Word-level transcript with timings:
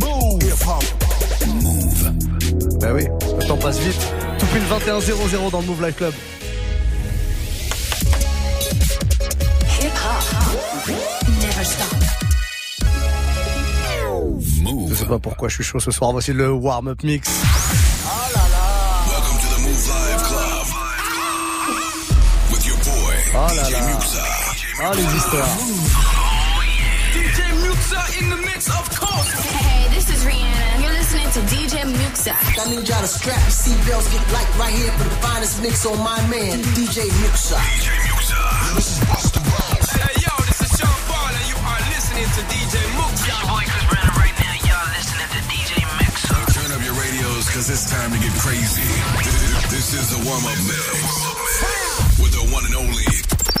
Move. 0.00 0.38
Move. 1.62 2.12
Bah 2.80 2.88
oui, 2.94 3.06
le 3.38 3.46
temps 3.46 3.56
passe 3.56 3.78
vite. 3.78 4.00
Tout 4.38 4.46
pile 4.46 4.62
21-0-0 4.62 5.50
dans 5.50 5.60
le 5.60 5.66
Move 5.66 5.84
Life 5.84 5.96
Club. 5.96 6.14
Hip 9.80 9.86
hop 9.86 10.88
never 11.40 11.64
stop. 11.64 11.86
Je 14.88 14.94
sais 14.94 15.04
pas 15.06 15.18
pourquoi 15.18 15.48
je 15.48 15.54
suis 15.54 15.64
chaud 15.64 15.80
ce 15.80 15.90
soir. 15.90 16.12
Voici 16.12 16.32
le 16.32 16.50
warm-up 16.50 17.02
mix. 17.02 17.28
Welcome 19.06 19.38
to 19.38 19.48
the 19.54 19.60
Move 19.62 19.88
Live 19.88 20.22
Club. 20.22 20.66
With 22.50 22.66
your 22.66 22.76
boy, 22.78 23.14
Oh 23.34 23.54
là 23.54 23.64
DJ 23.64 23.72
là. 23.72 23.80
Muxa. 23.86 24.22
Ah 24.80 24.92
les 24.94 25.16
histoires. 25.16 26.17
DJ 28.18 28.24
Muxa 28.24 28.24
in 28.24 28.30
the 28.30 28.36
mix, 28.42 28.68
of 28.68 28.90
course. 28.98 29.30
Hey, 29.46 29.88
this 29.94 30.10
is 30.10 30.24
Rihanna. 30.24 30.82
You're 30.82 30.92
listening 30.92 31.30
to 31.30 31.40
DJ 31.54 31.84
Muxa. 31.86 32.34
I 32.34 32.64
need 32.70 32.88
y'all 32.88 33.00
to 33.00 33.06
strap 33.06 33.38
your 33.38 33.54
seatbelts, 33.54 34.10
get 34.10 34.22
light 34.32 34.50
right 34.58 34.74
here 34.74 34.90
for 34.92 35.04
the 35.04 35.16
finest 35.22 35.62
mix 35.62 35.86
on 35.86 35.98
my 35.98 36.18
man, 36.26 36.58
DJ 36.74 37.06
Muxa. 37.22 37.58
DJ 37.58 37.94
Muxa. 38.10 38.42
Hey, 40.02 40.18
yo, 40.18 40.32
this 40.46 40.60
is 40.66 40.70
Sean 40.78 40.90
Paul, 41.06 41.30
and 41.30 41.46
you 41.46 41.58
are 41.62 41.82
listening 41.94 42.26
to 42.26 42.42
DJ 42.50 42.76
Muxa. 42.98 43.30
Your 43.30 43.42
boy 43.46 43.64
Chris 43.70 43.86
Brown 43.86 44.10
right 44.18 44.36
now. 44.42 44.66
Y'all 44.66 44.88
listening 44.98 45.30
to 45.30 45.40
DJ 45.46 45.72
Muxa. 45.86 46.34
Turn 46.58 46.70
up 46.74 46.82
your 46.82 46.96
radios, 46.98 47.46
cause 47.54 47.70
it's 47.70 47.86
time 47.86 48.10
to 48.10 48.18
get 48.18 48.34
crazy. 48.42 48.82
This 49.70 49.94
is 49.94 50.10
the 50.10 50.18
warm-up 50.26 50.58
mix. 50.66 52.18
With 52.18 52.34
the 52.34 52.42
one 52.50 52.66
and 52.66 52.74
only 52.74 53.06
DJ 53.06 53.30
Muxa. 53.30 53.57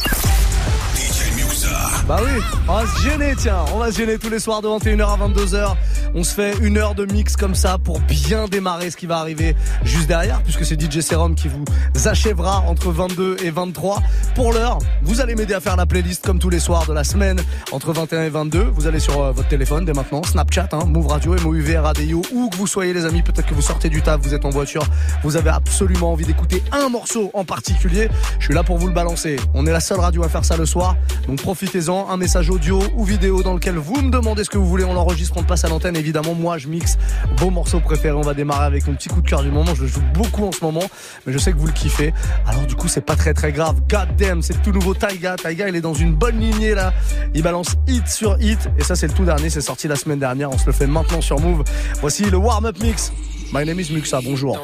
Bah 2.06 2.20
oui, 2.22 2.40
on 2.66 2.72
va 2.72 2.86
se 2.86 3.02
gêner, 3.02 3.34
tiens. 3.36 3.64
On 3.74 3.78
va 3.78 3.92
se 3.92 3.98
gêner 3.98 4.18
tous 4.18 4.30
les 4.30 4.38
soirs 4.38 4.62
de 4.62 4.68
21h 4.68 5.02
à 5.02 5.28
22h. 5.28 5.76
On 6.14 6.24
se 6.24 6.34
fait 6.34 6.56
une 6.62 6.78
heure 6.78 6.94
de 6.94 7.04
mix 7.04 7.36
comme 7.36 7.54
ça 7.54 7.76
pour 7.78 8.00
bien 8.00 8.46
démarrer 8.46 8.90
ce 8.90 8.96
qui 8.96 9.06
va 9.06 9.18
arriver 9.18 9.54
juste 9.84 10.08
derrière, 10.08 10.42
puisque 10.42 10.64
c'est 10.64 10.80
DJ 10.80 11.00
Serum 11.00 11.34
qui 11.34 11.48
vous 11.48 11.64
achèvera 12.08 12.60
entre 12.60 12.90
22 12.90 13.36
et 13.44 13.50
23. 13.50 14.02
Pour 14.34 14.52
l'heure, 14.52 14.78
vous 15.02 15.20
allez 15.20 15.34
m'aider 15.34 15.54
à 15.54 15.60
faire 15.60 15.76
la 15.76 15.84
playlist 15.84 16.24
comme 16.24 16.38
tous 16.38 16.48
les 16.48 16.60
soirs 16.60 16.86
de 16.86 16.94
la 16.94 17.04
semaine 17.04 17.40
entre 17.72 17.92
21 17.92 18.22
et 18.22 18.28
22. 18.30 18.62
Vous 18.62 18.86
allez 18.86 19.00
sur 19.00 19.22
euh, 19.22 19.32
votre 19.32 19.48
téléphone 19.48 19.84
dès 19.84 19.92
maintenant, 19.92 20.22
Snapchat, 20.22 20.70
hein, 20.72 20.86
Move 20.86 21.08
Radio, 21.08 21.34
MOUV, 21.34 21.76
Radio, 21.76 22.22
où 22.32 22.48
que 22.48 22.56
vous 22.56 22.66
soyez 22.66 22.94
les 22.94 23.04
amis, 23.04 23.22
peut-être 23.22 23.46
que 23.46 23.54
vous 23.54 23.62
sortez 23.62 23.90
du 23.90 24.00
taf, 24.00 24.20
vous 24.22 24.34
êtes 24.34 24.46
en 24.46 24.50
voiture, 24.50 24.84
vous 25.22 25.36
avez 25.36 25.50
absolument 25.50 26.12
envie 26.12 26.24
d'écouter 26.24 26.62
un 26.72 26.88
morceau 26.88 27.30
en 27.34 27.44
particulier. 27.44 28.08
Je 28.38 28.46
suis 28.46 28.54
là 28.54 28.62
pour 28.62 28.78
vous 28.78 28.86
le 28.86 28.94
balancer. 28.94 29.36
On 29.52 29.66
est 29.66 29.72
la 29.72 29.80
seule 29.80 30.00
radio 30.00 30.24
à 30.24 30.28
faire 30.28 30.44
ça 30.44 30.56
le 30.56 30.66
soir, 30.66 30.96
donc 31.26 31.42
profitez-en. 31.42 32.08
Un 32.08 32.16
message 32.16 32.48
audio 32.48 32.82
ou 32.96 33.04
vidéo 33.04 33.42
dans 33.42 33.52
lequel 33.52 33.76
vous 33.76 34.00
me 34.00 34.10
demandez 34.10 34.44
ce 34.44 34.50
que 34.50 34.56
vous 34.56 34.66
voulez, 34.66 34.84
on 34.84 34.94
l'enregistre, 34.94 35.36
on 35.36 35.40
le 35.40 35.46
passe 35.46 35.64
à 35.64 35.68
l'antenne. 35.68 35.97
Évidemment, 35.98 36.34
moi 36.34 36.58
je 36.58 36.68
mixe 36.68 36.96
vos 37.36 37.50
morceaux 37.50 37.80
préférés. 37.80 38.16
On 38.16 38.22
va 38.22 38.34
démarrer 38.34 38.66
avec 38.66 38.86
mon 38.86 38.94
petit 38.94 39.08
coup 39.08 39.20
de 39.20 39.28
cœur 39.28 39.42
du 39.42 39.50
moment. 39.50 39.74
Je 39.74 39.82
le 39.82 39.88
joue 39.88 40.02
beaucoup 40.14 40.46
en 40.46 40.52
ce 40.52 40.64
moment, 40.64 40.84
mais 41.26 41.32
je 41.32 41.38
sais 41.38 41.52
que 41.52 41.58
vous 41.58 41.66
le 41.66 41.72
kiffez. 41.72 42.12
Alors 42.46 42.66
du 42.66 42.74
coup, 42.74 42.88
c'est 42.88 43.00
pas 43.00 43.16
très 43.16 43.34
très 43.34 43.52
grave. 43.52 43.76
God 43.88 44.16
damn, 44.16 44.42
c'est 44.42 44.54
le 44.54 44.62
tout 44.62 44.72
nouveau 44.72 44.94
Taiga. 44.94 45.36
Taiga, 45.36 45.68
il 45.68 45.76
est 45.76 45.80
dans 45.80 45.94
une 45.94 46.14
bonne 46.14 46.38
lignée 46.40 46.74
là. 46.74 46.92
Il 47.34 47.42
balance 47.42 47.76
hit 47.86 48.06
sur 48.08 48.40
hit. 48.40 48.68
Et 48.78 48.84
ça, 48.84 48.96
c'est 48.96 49.06
le 49.06 49.12
tout 49.12 49.24
dernier. 49.24 49.50
C'est 49.50 49.60
sorti 49.60 49.88
la 49.88 49.96
semaine 49.96 50.18
dernière. 50.18 50.50
On 50.50 50.58
se 50.58 50.66
le 50.66 50.72
fait 50.72 50.86
maintenant 50.86 51.20
sur 51.20 51.40
Move. 51.40 51.64
Voici 52.00 52.24
le 52.24 52.36
warm-up 52.36 52.78
mix. 52.80 53.12
My 53.52 53.64
name 53.64 53.80
is 53.80 53.90
Muxa. 53.92 54.20
Bonjour. 54.22 54.58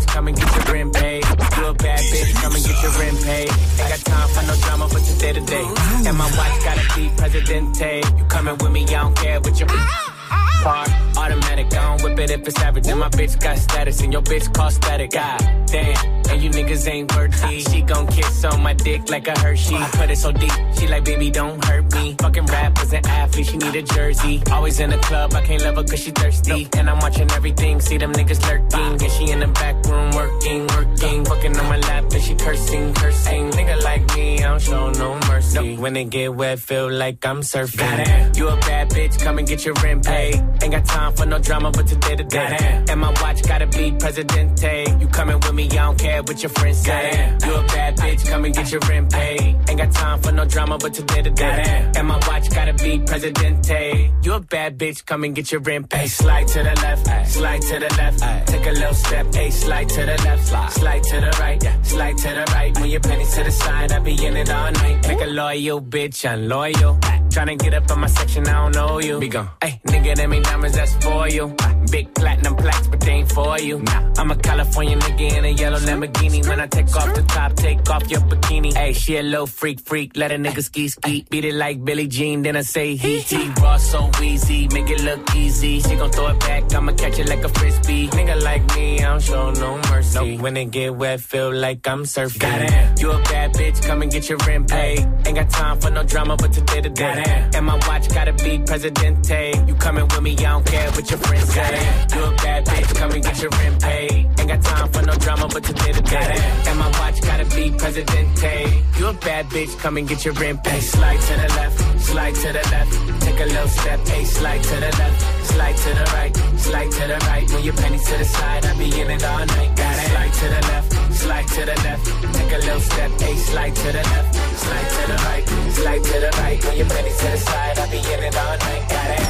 Bitch, 0.00 0.06
come 0.12 0.28
and 0.28 0.36
get 0.36 0.54
your 0.54 0.74
rent 0.74 0.94
paid. 0.94 1.24
You 1.24 1.66
a 1.66 1.74
bad 1.74 2.00
bitch, 2.00 2.34
come 2.34 2.54
and 2.54 2.64
get 2.64 2.82
your 2.82 2.92
rent 2.92 3.22
paid. 3.22 3.50
Ain't 3.80 3.88
got 3.88 4.00
time 4.04 4.28
for 4.28 4.42
no 4.46 4.56
drama, 4.62 4.88
but 4.92 5.02
today 5.02 5.32
to 5.32 5.40
day. 5.40 5.64
And 6.06 6.16
my 6.16 6.24
watch 6.36 6.64
gotta 6.64 6.96
be 6.96 7.10
Presidente. 7.16 8.02
You 8.18 8.24
coming 8.24 8.56
with 8.58 8.72
me, 8.72 8.84
I 8.84 9.02
don't 9.02 9.16
care 9.16 9.40
what 9.40 9.58
you 9.58 9.66
Car, 9.66 10.84
automatic, 11.20 11.66
I 11.74 11.96
don't 11.96 12.02
whip 12.02 12.18
it 12.18 12.30
if 12.30 12.46
it's 12.48 12.60
average. 12.60 12.86
And 12.88 13.00
my 13.00 13.08
bitch 13.08 13.38
got 13.40 13.58
status, 13.58 14.00
and 14.00 14.12
your 14.12 14.22
bitch 14.22 14.52
cost 14.54 14.76
static. 14.76 15.10
God 15.10 15.38
damn, 15.66 15.96
and 16.30 16.42
you 16.42 16.50
niggas 16.50 16.88
ain't 16.88 17.14
worthy. 17.14 17.60
She 17.60 17.82
gon' 17.82 18.06
kiss 18.06 18.44
on 18.44 18.62
my 18.62 18.72
dick 18.72 19.10
like 19.10 19.28
a 19.28 19.38
Hershey. 19.38 19.76
I 19.76 19.88
put 19.90 20.10
it 20.10 20.16
so 20.16 20.32
deep, 20.32 20.52
she 20.76 20.86
like, 20.86 21.04
baby, 21.04 21.30
don't 21.30 21.62
hurt 21.64 21.92
me. 21.94 22.16
Fucking 22.18 22.46
rappers 22.46 22.92
and 22.92 23.06
athletes, 23.06 23.50
she 23.50 23.56
need 23.58 23.74
a 23.76 23.82
jersey. 23.82 24.42
Always 24.50 24.80
in 24.80 24.90
the 24.90 24.98
club, 24.98 25.34
I 25.34 25.42
can't 25.42 25.62
love 25.62 25.76
her 25.76 25.84
cause 25.84 26.00
she 26.00 26.10
thirsty. 26.10 26.68
And 26.76 26.88
I'm 26.88 26.98
watching 26.98 27.30
everything, 27.32 27.80
see 27.80 27.98
them 27.98 28.12
niggas 28.12 28.40
lurking. 28.48 29.02
And 29.02 29.12
she 29.12 29.30
in 29.30 29.40
the 29.40 29.48
back 29.48 29.84
room 29.86 30.10
working, 30.12 30.66
working. 30.68 31.24
Fucking 31.24 31.56
on 31.56 31.66
my 31.68 31.78
lap, 31.78 32.04
and 32.12 32.22
she 32.22 32.34
cursing, 32.34 32.94
cursing. 32.94 33.50
Nigga 33.50 33.82
like 33.82 34.16
me, 34.16 34.38
I 34.38 34.48
don't 34.50 34.62
show 34.62 34.90
no 34.90 35.18
mercy. 35.28 35.76
When 35.76 35.96
it 35.96 36.10
get 36.10 36.34
wet, 36.34 36.58
feel 36.58 36.90
like 36.90 37.24
I'm 37.24 37.40
surfing. 37.40 38.36
You 38.36 38.48
a 38.48 38.56
bad 38.56 38.90
bitch, 38.90 39.18
come 39.20 39.38
and 39.38 39.46
get 39.46 39.64
your 39.64 39.74
rent 39.82 40.04
paid. 40.04 40.34
Ain't 40.62 40.72
got 40.72 40.84
time 40.84 41.09
for 41.12 41.26
no 41.26 41.38
drama, 41.38 41.70
but 41.70 41.86
today 41.86 42.16
to 42.16 42.24
day. 42.24 42.84
And 42.88 43.00
my 43.00 43.10
watch 43.22 43.42
gotta 43.42 43.66
be 43.66 43.92
Presidente. 43.92 44.84
You 45.00 45.08
coming 45.08 45.36
with 45.36 45.54
me, 45.54 45.64
I 45.66 45.74
don't 45.86 45.98
care 45.98 46.22
what 46.22 46.42
your 46.42 46.50
friends 46.50 46.78
say. 46.78 47.36
You 47.44 47.54
a 47.54 47.62
bad 47.64 47.96
bitch, 47.96 48.26
come 48.28 48.44
and 48.44 48.54
get 48.54 48.70
your 48.70 48.80
rent 48.88 49.12
paid. 49.12 49.56
Ain't 49.68 49.78
got 49.78 49.92
time 49.92 50.20
for 50.20 50.32
no 50.32 50.44
drama, 50.44 50.78
but 50.78 50.94
today 50.94 51.22
to 51.22 51.30
day. 51.30 51.92
And 51.96 52.08
my 52.08 52.18
watch 52.28 52.50
gotta 52.50 52.74
be 52.74 52.98
Presidente. 52.98 54.12
You 54.22 54.32
a 54.34 54.40
bad 54.40 54.78
bitch, 54.78 55.04
come 55.04 55.24
and 55.24 55.34
get 55.34 55.50
your 55.52 55.60
rent 55.60 55.88
paid. 55.88 56.08
Slide 56.08 56.48
to 56.48 56.58
the 56.62 56.74
left, 56.82 57.30
slide 57.30 57.62
to 57.62 57.78
the 57.78 57.94
left. 57.96 58.48
Take 58.48 58.66
a 58.66 58.70
little 58.70 58.94
step, 58.94 59.34
hey, 59.34 59.50
slide 59.50 59.88
to 59.88 60.00
the 60.06 60.16
left, 60.24 60.46
slide 60.74 61.02
to 61.04 61.20
the 61.20 61.36
right, 61.40 61.62
slide 61.82 62.18
to 62.18 62.28
the 62.28 62.52
right. 62.54 62.78
When 62.80 62.90
your 62.90 63.00
pennies 63.00 63.34
to 63.34 63.44
the 63.44 63.50
side, 63.50 63.92
I 63.92 63.98
be 63.98 64.26
in 64.26 64.36
it 64.36 64.50
all 64.50 64.72
night. 64.72 65.08
Make 65.08 65.22
a 65.22 65.26
loyal 65.26 65.80
bitch, 65.80 66.28
I'm 66.28 66.48
loyal. 66.48 66.98
Tryna 67.30 67.58
get 67.58 67.74
up 67.74 67.88
in 67.90 67.98
my 68.00 68.08
section, 68.08 68.46
I 68.48 68.52
don't 68.52 68.74
know 68.74 68.98
you. 68.98 69.20
Be 69.20 69.28
gone. 69.28 69.48
Hey, 69.62 69.80
nigga, 69.86 70.16
them 70.16 70.32
ain't 70.32 70.44
diamonds, 70.44 70.76
that's 70.76 70.94
for 70.96 71.28
you. 71.28 71.54
Big 71.90 72.12
platinum 72.14 72.56
plaques, 72.56 72.88
but 72.88 73.00
they 73.00 73.12
ain't 73.12 73.30
for 73.32 73.58
you. 73.60 73.78
Nah. 73.78 74.12
I'm 74.18 74.30
a 74.32 74.36
California 74.36 74.96
nigga 74.96 75.38
in 75.38 75.44
a 75.44 75.48
yellow 75.48 75.78
Lamborghini. 75.78 76.46
When 76.48 76.60
I 76.60 76.66
take 76.66 76.94
off 76.96 77.14
the 77.14 77.22
top, 77.22 77.54
take 77.54 77.88
off 77.88 78.10
your 78.10 78.20
bikini. 78.22 78.74
Hey, 78.74 78.92
she 78.92 79.16
a 79.16 79.22
little 79.22 79.46
freak, 79.46 79.80
freak. 79.80 80.16
Let 80.16 80.32
a 80.32 80.34
nigga 80.34 80.62
ski, 80.62 80.88
ski. 80.88 81.24
Beat 81.30 81.44
it 81.44 81.54
like 81.54 81.84
Billie 81.84 82.08
Jean, 82.08 82.42
then 82.42 82.56
I 82.56 82.62
say 82.62 82.96
he, 82.96 83.20
he. 83.20 83.48
Raw 83.62 83.76
so 83.76 84.10
easy, 84.22 84.66
make 84.68 84.90
it 84.90 85.02
look 85.02 85.34
easy. 85.36 85.80
She 85.80 85.94
gon' 85.94 86.10
throw 86.10 86.28
it 86.28 86.40
back, 86.40 86.74
I'ma 86.74 86.92
catch 86.92 87.18
it 87.20 87.28
like 87.28 87.44
a 87.44 87.48
frisbee. 87.48 88.08
Nigga 88.08 88.42
like 88.42 88.76
me, 88.76 88.98
I 88.98 89.08
don't 89.08 89.22
show 89.22 89.50
no 89.52 89.80
mercy. 89.88 90.36
When 90.36 90.56
it 90.56 90.72
get 90.72 90.96
wet, 90.96 91.20
feel 91.20 91.52
like 91.54 91.86
I'm 91.86 92.02
surfing. 92.02 92.40
Goddamn, 92.40 92.94
you 92.98 93.12
a 93.12 93.22
bad 93.22 93.54
bitch, 93.54 93.82
come 93.86 94.02
and 94.02 94.10
get 94.10 94.28
your 94.28 94.38
rent 94.38 94.68
paid. 94.68 95.06
Ain't 95.26 95.36
got 95.36 95.48
time 95.50 95.80
for 95.80 95.90
no 95.90 96.02
drama, 96.02 96.36
but 96.36 96.52
today 96.52 96.80
to 96.80 96.88
day. 96.88 97.19
And 97.54 97.66
my 97.66 97.74
watch 97.88 98.08
gotta 98.08 98.32
be 98.32 98.58
Presidente. 98.58 99.52
You 99.66 99.74
coming 99.74 100.04
with 100.04 100.22
me, 100.22 100.32
I 100.38 100.42
don't 100.42 100.66
care 100.66 100.90
what 100.92 101.10
your 101.10 101.18
friends 101.18 101.52
say. 101.52 102.06
You 102.14 102.24
a 102.24 102.30
bad 102.36 102.66
bitch, 102.66 102.94
come 102.94 103.10
and 103.12 103.22
get 103.22 103.40
your 103.42 103.50
rent 103.50 103.82
paid. 103.82 104.12
Ain't 104.38 104.48
got 104.48 104.62
time 104.62 104.88
for 104.92 105.02
no 105.02 105.14
drama, 105.14 105.48
but 105.48 105.64
today 105.64 105.92
to 105.92 106.02
day. 106.02 106.34
And 106.68 106.78
my 106.78 106.88
watch 107.00 107.20
gotta 107.22 107.44
be 107.56 107.70
Presidente. 107.70 108.82
You 108.98 109.08
a 109.08 109.12
bad 109.14 109.46
bitch, 109.46 109.78
come 109.78 109.96
and 109.96 110.08
get 110.08 110.24
your 110.24 110.34
rent 110.34 110.62
paid. 110.64 110.82
Slide 110.82 111.20
to 111.20 111.34
the 111.34 111.48
left, 111.56 111.89
slide 112.00 112.34
to 112.34 112.52
the 112.52 112.62
left. 112.72 112.92
Take 113.22 113.40
a 113.40 113.44
little 113.44 113.68
step, 113.68 114.00
hey, 114.08 114.24
slide 114.24 114.62
to 114.62 114.76
the 114.76 114.90
left, 115.00 115.46
slide 115.46 115.76
to 115.76 115.90
the 115.94 116.04
right, 116.14 116.36
slide 116.58 116.90
to 116.90 117.06
the 117.06 117.18
right. 117.28 117.50
When 117.52 117.64
your 117.64 117.74
pennies 117.74 118.04
to 118.08 118.16
the 118.18 118.24
side, 118.24 118.64
I 118.66 118.74
be 118.78 119.00
in 119.00 119.10
it 119.10 119.24
all 119.24 119.46
night. 119.46 119.76
Got 119.76 119.98
it. 119.98 120.08
Slide 120.10 120.32
to 120.32 120.46
the 120.48 120.60
left, 120.70 120.92
slide 121.14 121.48
to 121.48 121.60
the 121.66 121.74
left. 121.84 122.06
Take 122.34 122.52
a 122.52 122.58
little 122.58 122.80
step, 122.80 123.10
hey, 123.20 123.36
slide 123.36 123.74
to 123.76 123.92
the 123.92 124.02
left, 124.12 124.34
slide 124.64 124.88
to 124.94 125.02
the 125.10 125.16
right, 125.28 125.44
slide 125.72 126.04
to 126.04 126.20
the 126.24 126.30
right. 126.42 126.64
When 126.64 126.76
your 126.76 126.88
pennies 126.88 127.18
to 127.18 127.26
the 127.26 127.36
side, 127.36 127.78
I 127.78 127.86
be 127.90 127.98
in 127.98 128.20
it 128.28 128.36
all 128.36 128.56
night. 128.58 128.88
Got 128.88 129.10
it. 129.18 129.26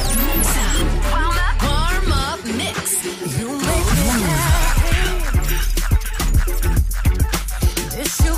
Warm 1.11 1.37
up, 1.47 1.55
warm 1.63 2.11
up 2.11 2.39
mix. 2.45 3.03
You 3.37 3.47
make 3.49 3.87
me 3.99 4.07
happy. 4.31 5.03
This 7.95 8.13
you 8.25 8.33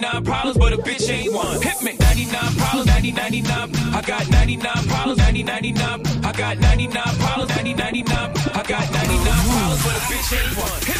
99 0.00 0.24
problems, 0.24 0.56
but 0.56 0.72
a 0.72 0.78
bitch 0.78 1.10
ain't 1.10 1.32
one. 1.32 1.60
Hit 1.60 1.82
me. 1.82 1.96
99 1.98 2.54
problems, 2.56 2.86
90, 2.86 3.12
99. 3.12 3.70
I 3.94 4.02
got 4.02 4.30
99 4.30 4.88
problems, 4.88 5.18
90, 5.18 5.42
99. 5.42 6.06
I 6.24 6.32
got 6.32 6.58
99 6.58 7.02
problems, 7.18 7.50
90, 7.56 7.74
99. 7.74 8.16
I 8.16 8.62
got 8.62 8.92
99 8.92 9.32
problems, 9.44 9.82
but 9.84 9.96
a 9.96 10.02
bitch 10.08 10.32
ain't 10.40 10.56
one. 10.56 10.80
Hit 10.86 10.96
me. 10.96 10.99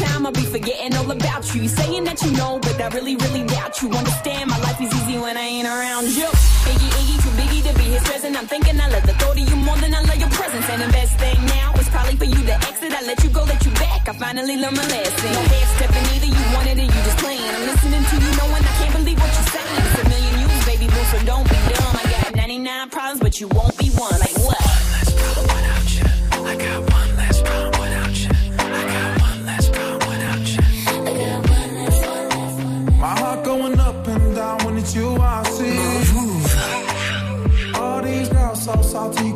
Time, 0.00 0.26
I'll 0.26 0.32
be 0.32 0.44
forgetting 0.44 0.96
all 0.96 1.10
about 1.10 1.44
you. 1.54 1.68
Saying 1.68 2.04
that 2.04 2.22
you 2.22 2.32
know, 2.32 2.58
but 2.60 2.80
I 2.80 2.88
really, 2.88 3.16
really 3.16 3.44
doubt 3.44 3.80
you. 3.82 3.88
Understand, 3.92 4.50
my 4.50 4.58
life 4.60 4.80
is 4.80 4.92
easy 4.98 5.18
when 5.18 5.36
I 5.36 5.46
ain't 5.56 5.68
around 5.68 6.08
you. 6.16 6.28
Iggy, 6.70 6.88
Iggy, 7.00 7.16
too 7.22 7.32
biggie 7.40 7.62
to 7.68 7.72
be 7.78 7.86
his 7.94 8.02
present. 8.04 8.36
I'm 8.36 8.46
thinking 8.46 8.80
I 8.80 8.88
love 8.88 9.04
the 9.04 9.14
thought 9.20 9.36
of 9.36 9.44
you 9.48 9.56
more 9.56 9.76
than 9.76 9.94
I 9.94 10.00
love 10.02 10.18
your 10.18 10.30
presence. 10.30 10.66
And 10.68 10.80
the 10.82 10.90
best 10.92 11.14
thing 11.18 11.38
now 11.46 11.74
is 11.74 11.88
probably 11.88 12.16
for 12.16 12.24
you 12.24 12.40
to 12.50 12.54
exit. 12.68 12.92
I 12.92 13.02
let 13.02 13.22
you 13.22 13.30
go, 13.30 13.44
let 13.44 13.64
you 13.64 13.72
back. 13.72 14.08
I 14.08 14.12
finally 14.12 14.56
learned 14.56 14.76
my 14.76 14.86
lesson. 14.88 15.32
No 15.32 15.42
half 15.52 15.68
stepping 15.76 16.06
either, 16.16 16.30
you 16.32 16.44
wanted 16.56 16.78
it, 16.80 16.88
you 16.88 17.00
just 17.04 17.18
playing. 17.18 17.52
I'm 17.56 17.64
listening 17.68 18.04
to 18.10 18.14
you, 18.24 18.30
knowing 18.40 18.64
I 18.64 18.72
can't 18.80 18.94
believe 18.96 19.18
what 19.20 19.32
you're 19.36 19.50
saying. 19.54 19.76
It's 19.84 19.98
a 20.00 20.04
million 20.08 20.34
you, 20.40 20.48
baby 20.66 20.86
boo, 20.88 21.04
so 21.12 21.18
don't 21.28 21.46
be 21.48 21.58
dumb. 21.72 21.94
I 22.00 22.04
got 22.08 22.36
99 22.36 22.90
problems, 22.90 23.20
but 23.20 23.40
you 23.40 23.48
won't 23.48 23.69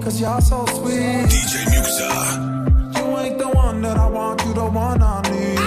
cause 0.04 0.20
y'all 0.20 0.40
so 0.40 0.66
sweet. 0.66 1.25
DJ 1.32 1.64
Muxa. 1.73 2.11
You 2.96 3.18
ain't 3.18 3.38
the 3.38 3.49
one 3.49 3.80
that 3.82 3.96
I 3.96 4.06
want, 4.06 4.44
you 4.44 4.52
the 4.52 4.66
one 4.66 5.02
I 5.02 5.23
need. 5.32 5.58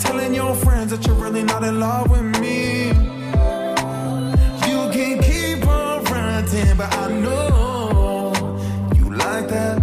Telling 0.00 0.34
your 0.34 0.54
friends 0.54 0.90
that 0.92 1.06
you're 1.06 1.16
really 1.16 1.44
not 1.44 1.62
in 1.62 1.78
love 1.78 2.10
with 2.10 2.40
me. 2.40 2.88
You 4.70 4.78
can 4.96 5.22
keep 5.22 5.66
on 5.68 6.04
ranting, 6.04 6.76
but 6.78 6.90
I 6.96 7.12
know 7.20 8.32
you 8.96 9.10
like 9.14 9.48
that. 9.48 9.78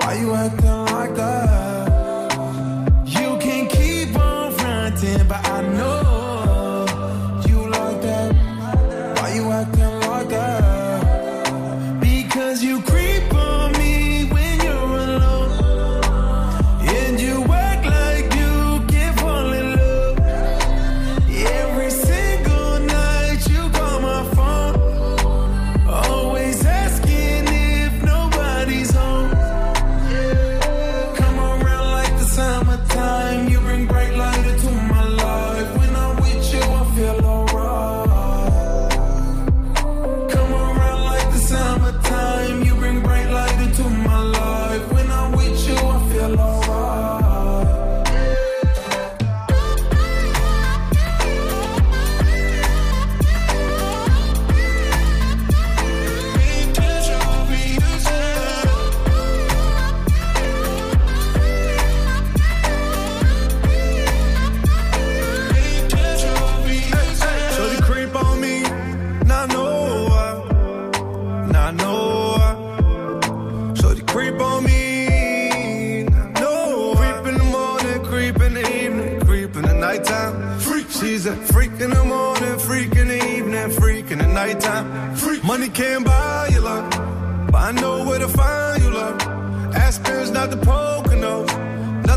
Why 0.00 0.14
you 0.20 0.34
acting 0.34 0.83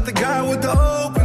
the 0.07 0.13
guy 0.13 0.41
with 0.41 0.61
the 0.61 0.71
open 0.71 1.16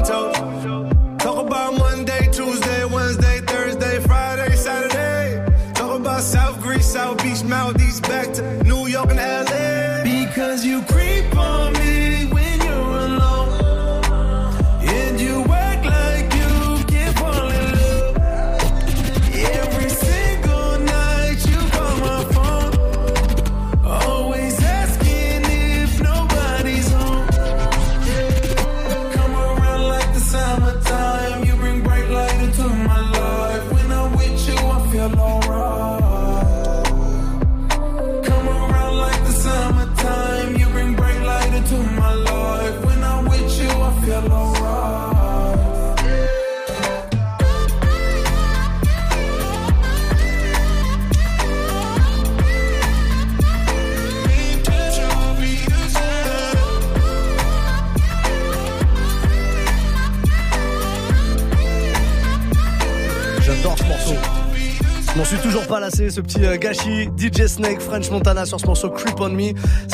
ce 66.11 66.21
petit 66.21 66.45
euh, 66.45 66.57
gâchis. 66.57 67.09
DJ 67.17 67.47
Snake, 67.47 67.81
French 67.81 68.11
Montana 68.11 68.45
sur 68.45 68.59
ce 68.59 68.67
morceau 68.67 68.91
Creep 68.91 69.21
on 69.21 69.31
Me. 69.31 69.53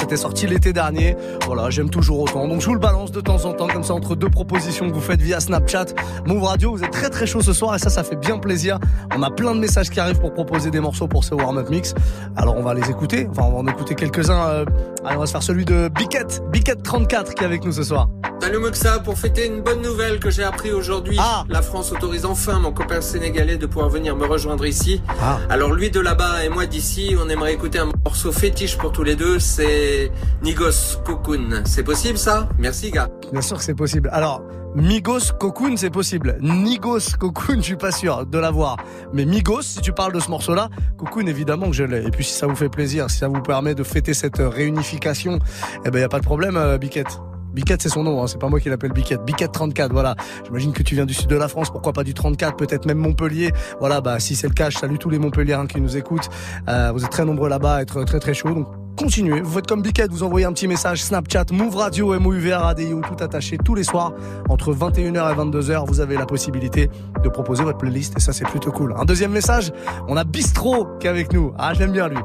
C'était 0.09 0.23
sorti 0.23 0.47
l'été 0.47 0.73
dernier. 0.73 1.17
Voilà, 1.45 1.69
j'aime 1.69 1.91
toujours 1.91 2.21
autant. 2.21 2.49
Donc 2.49 2.63
je 2.63 2.67
vous 2.67 2.73
le 2.73 2.81
balance 2.81 3.13
de 3.13 3.21
temps 3.21 3.45
en 3.45 3.53
temps, 3.53 3.67
comme 3.69 3.83
ça, 3.85 3.93
entre 3.93 4.17
deux 4.17 4.31
propositions 4.31 4.89
que 4.89 4.95
vous 4.95 5.03
faites 5.03 5.21
via 5.21 5.39
Snapchat. 5.39 5.85
Move 6.25 6.45
Radio, 6.45 6.71
vous 6.75 6.83
êtes 6.83 6.91
très 6.93 7.11
très 7.11 7.27
chaud 7.27 7.43
ce 7.43 7.53
soir 7.53 7.75
et 7.75 7.79
ça, 7.79 7.91
ça 7.91 8.03
fait 8.03 8.17
bien 8.17 8.39
plaisir. 8.39 8.79
On 9.15 9.23
a 9.23 9.31
plein 9.31 9.55
de 9.55 9.61
messages 9.61 9.91
qui 9.91 10.01
arrivent 10.01 10.19
pour 10.19 10.33
proposer 10.33 10.71
des 10.71 10.81
morceaux 10.81 11.09
pour 11.09 11.25
ce 11.25 11.35
warm-up 11.35 11.69
mix. 11.69 11.93
Alors 12.37 12.57
on 12.57 12.63
va 12.63 12.73
les 12.73 12.89
écouter. 12.89 13.29
Enfin, 13.31 13.43
on 13.49 13.51
va 13.53 13.59
en 13.59 13.67
écouter 13.67 13.95
quelques-uns. 13.95 14.47
euh. 14.49 14.65
Allez, 15.05 15.17
on 15.17 15.21
va 15.21 15.27
se 15.27 15.33
faire 15.33 15.43
celui 15.43 15.67
de 15.67 15.89
Biquette, 15.95 16.43
Biquette34 16.55 17.35
qui 17.35 17.43
est 17.43 17.47
avec 17.47 17.63
nous 17.67 17.73
ce 17.73 17.83
soir. 17.83 18.09
Salut 18.41 18.59
Moxa, 18.61 19.01
pour 19.01 19.19
fêter 19.19 19.47
une 19.47 19.61
bonne 19.63 19.83
nouvelle 19.83 20.21
que 20.21 20.31
j'ai 20.31 20.45
appris 20.45 20.71
aujourd'hui, 20.73 21.17
Ah. 21.21 21.45
la 21.51 21.61
France 21.61 21.93
autorise 21.93 22.25
enfin 22.25 22.59
mon 22.61 22.73
copain 22.73 23.01
sénégalais 23.03 23.57
de 23.59 23.67
pouvoir 23.67 23.91
venir 23.91 24.17
me 24.17 24.25
rejoindre 24.27 24.65
ici. 24.65 25.03
Ah. 25.21 25.39
Alors 25.51 25.73
lui 25.73 25.91
de 25.91 26.01
là-bas 26.01 26.45
et 26.45 26.49
moi 26.49 26.65
d'ici, 26.65 27.15
on 27.23 27.29
aimerait 27.29 27.53
écouter 27.53 27.81
un 27.81 27.89
morceau 28.07 28.33
fétiche 28.33 28.79
pour 28.79 28.93
tous 28.93 29.03
les 29.03 29.17
deux, 29.17 29.39
c'est 29.39 29.98
Nigos 30.43 31.01
Cocoon. 31.05 31.63
C'est 31.65 31.85
possible 31.85 32.19
ça? 32.19 32.49
Merci 32.59 32.91
gars. 32.91 33.09
Bien 33.33 33.41
sûr 33.41 33.59
que 33.59 33.65
c'est 33.65 33.75
possible. 33.75 34.09
Alors, 34.13 34.43
Migos 34.75 35.33
Cocoon, 35.39 35.77
c'est 35.77 35.91
possible. 35.91 36.39
Nigos 36.41 37.17
Cocoon, 37.19 37.57
je 37.57 37.63
suis 37.63 37.77
pas 37.77 37.91
sûr 37.91 38.27
de 38.27 38.39
l'avoir. 38.39 38.77
Mais 39.13 39.25
Migos, 39.25 39.63
si 39.63 39.81
tu 39.81 39.93
parles 39.93 40.13
de 40.13 40.21
ce 40.21 40.31
morceau-là, 40.31 40.69
Cocoon, 40.97 41.27
évidemment 41.27 41.67
que 41.67 41.73
je 41.73 41.85
l'ai. 41.85 42.07
Et 42.07 42.11
puis 42.11 42.25
si 42.25 42.33
ça 42.33 42.47
vous 42.47 42.55
fait 42.55 42.69
plaisir, 42.69 43.11
si 43.11 43.19
ça 43.19 43.29
vous 43.29 43.41
permet 43.41 43.75
de 43.75 43.83
fêter 43.83 44.15
cette 44.15 44.39
réunification, 44.39 45.39
eh 45.85 45.91
ben 45.91 46.01
y 46.01 46.03
a 46.03 46.09
pas 46.09 46.21
de 46.21 46.25
problème, 46.25 46.57
euh, 46.57 46.79
Biquette. 46.79 47.19
Biquette, 47.55 47.83
c'est 47.83 47.89
son 47.89 48.05
nom, 48.05 48.23
hein, 48.23 48.27
c'est 48.27 48.39
pas 48.39 48.49
moi 48.49 48.61
qui 48.61 48.69
l'appelle 48.69 48.93
Biquette. 48.93 49.25
Biquette 49.25 49.53
34, 49.53 49.91
voilà. 49.91 50.15
J'imagine 50.45 50.73
que 50.73 50.83
tu 50.83 50.95
viens 50.95 51.07
du 51.07 51.15
sud 51.15 51.29
de 51.29 51.37
la 51.37 51.49
France, 51.49 51.71
pourquoi 51.71 51.93
pas 51.93 52.05
du 52.05 52.13
34, 52.13 52.57
peut-être 52.57 52.87
même 52.87 52.99
Montpellier. 52.99 53.53
Voilà, 53.81 54.01
bah 54.01 54.21
si 54.21 54.37
c'est 54.37 54.49
le 54.49 54.55
cas, 54.55 54.71
je 54.71 54.79
salue 54.79 54.97
tous 54.99 55.11
les 55.11 55.19
Montpelliérains 55.19 55.67
qui 55.67 55.81
nous 55.81 55.97
écoutent. 55.97 56.29
Euh, 56.69 56.93
vous 56.93 57.05
êtes 57.05 57.11
très 57.11 57.25
nombreux 57.25 57.49
là-bas 57.49 57.81
être 57.81 58.05
très 58.05 58.21
très 58.21 58.35
chaud, 58.35 58.51
donc 58.51 58.69
continuez. 58.99 59.41
Vous 59.41 59.53
faites 59.53 59.67
comme 59.67 59.81
Biquette, 59.81 60.11
vous 60.11 60.25
envoyez 60.25 60.45
un 60.45 60.53
petit 60.53 60.67
message 60.67 61.03
Snapchat, 61.03 61.47
Move 61.53 61.77
Radio, 61.77 62.19
MOUVR, 62.19 62.67
ADIO, 62.67 63.01
tout 63.01 63.23
attaché 63.23 63.57
tous 63.57 63.77
les 63.77 63.85
soirs 63.85 64.13
entre 64.49 64.75
21h 64.75 65.33
et 65.33 65.37
22h. 65.37 65.87
Vous 65.87 66.01
avez 66.01 66.17
la 66.17 66.27
possibilité 66.27 66.91
de 67.23 67.29
proposer 67.29 67.63
votre 67.63 67.79
playlist 67.79 68.15
et 68.17 68.21
ça 68.21 68.33
c'est 68.33 68.45
plutôt 68.47 68.73
cool. 68.73 68.95
Un 68.99 69.05
deuxième 69.05 69.31
message, 69.31 69.73
on 70.09 70.17
a 70.17 70.25
Bistro 70.25 70.89
qui 70.99 71.07
est 71.07 71.11
avec 71.11 71.33
nous. 71.33 71.55
Ah, 71.57 71.75
j'aime 71.75 71.93
bien 71.93 72.09
lui. 72.09 72.19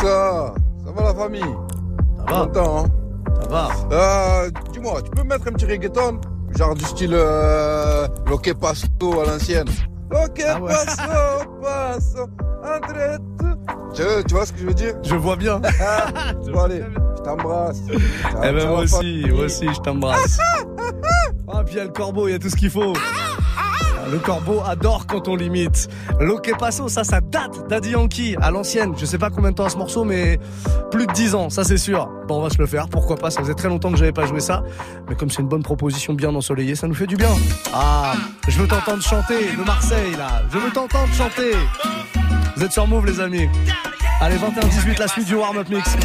Ça, 0.00 0.54
ça 0.84 0.92
va 0.92 1.02
la 1.02 1.14
famille? 1.14 1.40
Ça 1.40 2.34
va, 2.34 2.46
Content, 2.46 2.84
hein? 2.84 2.86
Ça 3.42 3.48
va. 3.48 3.68
Euh, 3.92 4.50
dis-moi, 4.72 5.00
tu 5.02 5.10
peux 5.10 5.24
mettre 5.24 5.48
un 5.48 5.52
petit 5.52 5.66
reggaeton? 5.66 6.20
Genre 6.56 6.74
du 6.74 6.84
style 6.84 7.14
euh, 7.14 8.06
Loque 8.26 8.52
Paso 8.54 8.86
à 9.20 9.30
l'ancienne. 9.30 9.68
Loque 10.10 10.42
Ah 10.46 10.60
ouais. 10.60 10.72
Paso, 10.72 11.50
Paso, 11.62 12.22
entre 12.62 13.18
tout. 13.38 13.92
Tu, 13.94 14.02
tu 14.28 14.34
vois 14.34 14.46
ce 14.46 14.52
que 14.52 14.58
je 14.60 14.66
veux 14.66 14.74
dire? 14.74 14.94
Je 15.02 15.14
vois 15.14 15.36
bien. 15.36 15.60
Bon 16.52 16.60
allez, 16.62 16.82
je 17.18 17.22
t'embrasse. 17.22 17.80
Eh 17.90 18.52
ben 18.52 18.68
moi 18.68 18.80
aussi, 18.80 19.24
moi 19.30 19.44
aussi, 19.44 19.66
je 19.72 19.80
t'embrasse. 19.80 20.38
Ah, 21.48 21.62
puis 21.64 21.74
il 21.74 21.78
y 21.78 21.80
a 21.80 21.84
le 21.84 21.90
corbeau, 21.90 22.28
il 22.28 22.32
y 22.32 22.34
a 22.34 22.38
tout 22.38 22.48
ce 22.50 22.56
qu'il 22.56 22.70
faut. 22.70 22.92
Le 24.10 24.18
corbeau 24.18 24.62
adore 24.64 25.06
quand 25.06 25.28
on 25.28 25.36
limite. 25.36 25.88
Loque 26.20 26.52
Paso, 26.58 26.88
ça, 26.88 27.04
ça 27.04 27.20
date 27.20 27.68
d'Adi 27.68 27.90
Yankee 27.90 28.36
à 28.40 28.50
l'ancienne. 28.50 28.94
Je 28.96 29.04
sais 29.04 29.18
pas 29.18 29.30
combien 29.30 29.50
de 29.50 29.56
temps 29.56 29.64
à 29.64 29.68
ce 29.68 29.76
morceau, 29.76 30.04
mais 30.04 30.38
plus 30.90 31.06
de 31.06 31.12
10 31.12 31.34
ans, 31.34 31.50
ça 31.50 31.64
c'est 31.64 31.76
sûr. 31.76 32.08
Bon, 32.28 32.38
on 32.38 32.42
va 32.42 32.50
se 32.50 32.58
le 32.58 32.66
faire, 32.66 32.88
pourquoi 32.88 33.16
pas? 33.16 33.30
Ça 33.30 33.40
faisait 33.40 33.54
très 33.54 33.68
longtemps 33.68 33.90
que 33.90 33.98
j'avais 33.98 34.12
pas 34.12 34.26
joué 34.26 34.40
ça. 34.40 34.62
Mais 35.08 35.16
comme 35.16 35.30
c'est 35.30 35.42
une 35.42 35.48
bonne 35.48 35.62
proposition 35.62 36.14
bien 36.14 36.34
ensoleillée, 36.34 36.76
ça 36.76 36.86
nous 36.86 36.94
fait 36.94 37.06
du 37.06 37.16
bien. 37.16 37.30
Ah, 37.74 38.14
je 38.48 38.58
veux 38.60 38.68
t'entendre 38.68 39.02
chanter 39.02 39.52
de 39.56 39.64
Marseille, 39.64 40.14
là. 40.16 40.42
Je 40.52 40.58
veux 40.58 40.70
t'entendre 40.70 41.12
chanter. 41.12 41.52
Vous 42.56 42.64
êtes 42.64 42.72
sur 42.72 42.86
Move, 42.86 43.06
les 43.06 43.20
amis. 43.20 43.48
Allez, 44.20 44.36
21-18, 44.36 44.98
la 44.98 45.08
suite 45.08 45.26
du 45.26 45.34
warm-up 45.34 45.68
mix. 45.68 45.96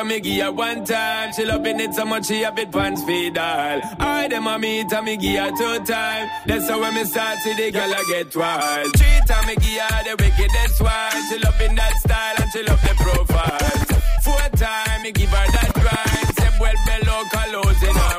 When 0.00 0.08
me 0.08 0.20
give 0.20 0.54
one 0.54 0.84
time. 0.84 1.32
She 1.34 1.44
loving 1.44 1.80
it 1.80 1.94
so 1.94 2.04
much 2.04 2.26
she 2.26 2.40
have 2.40 2.58
it 2.58 2.72
pants 2.72 3.02
feed 3.04 3.36
all. 3.36 3.80
I 3.98 4.28
them 4.28 4.46
a 4.46 4.58
meet 4.58 4.92
and 4.92 5.04
me 5.04 5.16
two 5.16 5.78
time. 5.84 6.28
That's 6.46 6.68
how 6.68 6.80
when 6.80 6.94
me 6.94 7.04
start 7.04 7.38
see 7.38 7.54
the 7.54 7.70
girl 7.70 7.92
I 7.94 8.04
get 8.08 8.34
wild. 8.34 8.96
Three 8.96 9.20
time 9.28 9.46
me 9.46 9.54
give 9.56 9.82
her 9.82 10.02
the 10.04 10.14
wickedest 10.22 10.80
one. 10.80 11.22
She 11.28 11.38
loving 11.38 11.74
that 11.76 11.94
style 11.98 12.36
and 12.40 12.50
she 12.52 12.62
love 12.62 12.82
the 12.82 12.94
profile. 13.04 14.00
Four 14.24 14.48
time 14.56 15.02
me 15.02 15.12
give 15.12 15.28
her 15.28 15.46
that 15.56 15.72
grind. 15.74 16.28
Say 16.38 16.50
vuelve 16.58 16.96
loca 17.06 17.42
los 17.52 17.82
in 17.82 17.94
her 17.94 18.09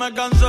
me 0.00 0.10
cansé 0.14 0.39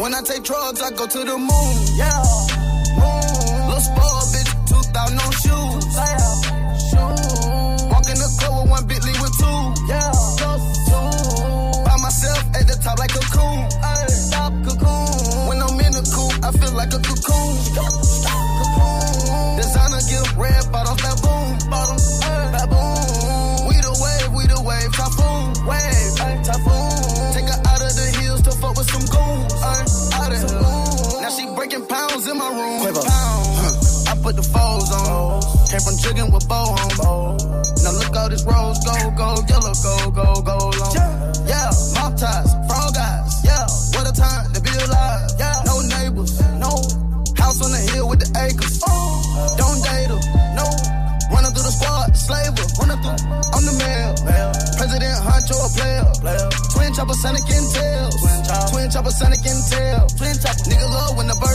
When 0.00 0.14
I 0.14 0.22
take 0.22 0.42
drugs, 0.44 0.80
I 0.80 0.90
go 0.92 1.06
to 1.06 1.18
the 1.18 1.36
moon. 1.36 1.76
Yeah. 1.94 2.24
Moon. 2.96 3.68
Little 3.68 3.80
spoiled 3.84 4.32
bitch, 4.32 4.50
2000 4.66 5.16
no 5.18 5.30
shoes. 5.30 5.59
Came 35.70 35.78
from 35.86 35.96
jigging 36.02 36.32
with 36.34 36.48
bow 36.48 36.74
home. 36.98 37.38
Now 37.86 37.94
look 37.94 38.10
all 38.16 38.28
this 38.28 38.42
rose, 38.42 38.82
gold, 38.82 39.14
gold, 39.14 39.46
yellow, 39.46 39.70
gold, 39.78 40.14
gold, 40.18 40.42
gold 40.42 40.74
long. 40.82 40.94
Yeah, 41.46 41.70
mop 41.94 42.18
ties, 42.18 42.50
frog 42.66 42.98
eyes. 42.98 43.38
Yeah, 43.46 43.70
what 43.94 44.02
a 44.02 44.10
time 44.10 44.50
to 44.50 44.60
be 44.60 44.74
alive. 44.82 45.30
Yeah, 45.38 45.62
no 45.70 45.78
neighbors, 45.86 46.42
no 46.58 46.74
house 47.38 47.62
on 47.62 47.70
the 47.70 47.82
hill 47.94 48.10
with 48.10 48.18
the 48.18 48.30
acres. 48.34 48.82
Don't 49.54 49.78
date 49.86 50.10
her, 50.10 50.18
no. 50.58 50.66
Running 51.30 51.54
through 51.54 51.62
the 51.62 51.74
squad, 51.78 52.18
slaver, 52.18 52.66
running 52.82 52.98
through 53.06 53.30
I'm 53.54 53.62
the 53.62 53.74
mail. 53.78 54.10
President 54.74 55.22
Huncho 55.22 55.54
a 55.54 55.70
player. 55.70 56.50
Twin 56.74 56.90
chopper, 56.94 57.14
Sonic 57.14 57.46
and 57.46 57.68
tails. 57.70 58.18
Twin 58.74 58.90
chopper, 58.90 59.14
Sonic 59.14 59.46
and 59.46 59.62
tails. 59.70 60.14
Twin 60.18 60.34
chopper, 60.34 60.66
nigga 60.66 60.90
love 60.90 61.16
when 61.16 61.30
the 61.30 61.38
bird 61.38 61.49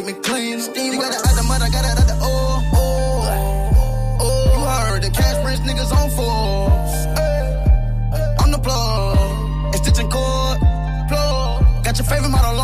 keep 0.00 0.14
me 0.14 0.20
clean. 0.22 0.58
You 0.58 1.00
got 1.00 1.12
it 1.12 1.26
out 1.26 1.36
the 1.36 1.44
mud, 1.46 1.62
I 1.62 1.68
got 1.68 1.84
it 1.84 1.98
out 2.00 2.06
the 2.06 2.16
oil. 2.24 2.62
Oh, 2.72 3.20
oh, 3.80 4.20
oh, 4.20 4.44
you 4.52 4.92
heard 4.92 5.02
the 5.02 5.10
cash 5.10 5.36
rich 5.44 5.60
niggas 5.60 5.92
on 5.92 6.08
force. 6.16 6.96
I'm 8.40 8.50
the 8.50 8.58
plug. 8.58 9.74
It's 9.74 9.82
stitching 9.82 10.10
cord. 10.10 10.58
Plug. 11.08 11.84
Got 11.84 11.98
your 11.98 12.06
favorite 12.06 12.30
model 12.30 12.59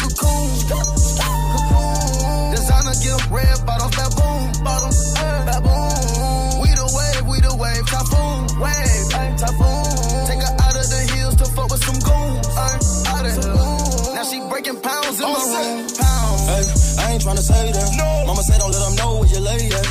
cocoon. 0.00 0.48
Cocoon. 0.70 2.50
Designer 2.50 2.96
gift, 3.04 3.24
red 3.30 3.58
bottoms, 3.66 3.94
baboon. 3.96 4.64
Bottoms, 4.64 4.98
eh, 5.16 5.44
baboon. 5.44 6.60
We 6.62 6.68
the 6.72 6.88
wave, 6.96 7.24
we 7.28 7.36
the 7.40 7.54
wave, 7.54 7.84
typhoon. 7.86 8.38
Wave, 8.56 9.04
eh, 9.20 9.30
typhoon. 9.36 9.84
Take 10.28 10.42
her 10.42 10.54
out 10.64 10.76
of 10.76 10.86
the 10.88 11.00
hills 11.12 11.36
to 11.36 11.46
fuck 11.52 11.68
with 11.70 11.82
some 11.84 12.00
goons. 12.00 12.46
Eh, 12.48 13.12
out 13.12 13.26
of 13.28 13.32
here. 13.36 14.14
Now 14.16 14.24
she 14.24 14.40
breaking 14.48 14.80
pounds 14.80 15.20
in 15.20 15.28
my 15.28 15.36
oh, 15.36 15.52
room. 15.52 15.88
Pounds. 15.96 16.42
Hey, 16.48 16.64
I 17.02 17.12
ain't 17.12 17.22
tryna 17.22 17.44
say 17.44 17.72
that. 17.72 17.88
No. 17.96 18.26
Mama 18.26 18.42
said 18.42 18.58
don't 18.60 18.72
let 18.72 18.80
them 18.80 18.94
know 18.96 19.20
where 19.20 19.28
you 19.28 19.40
lay 19.40 19.68
at. 19.68 19.89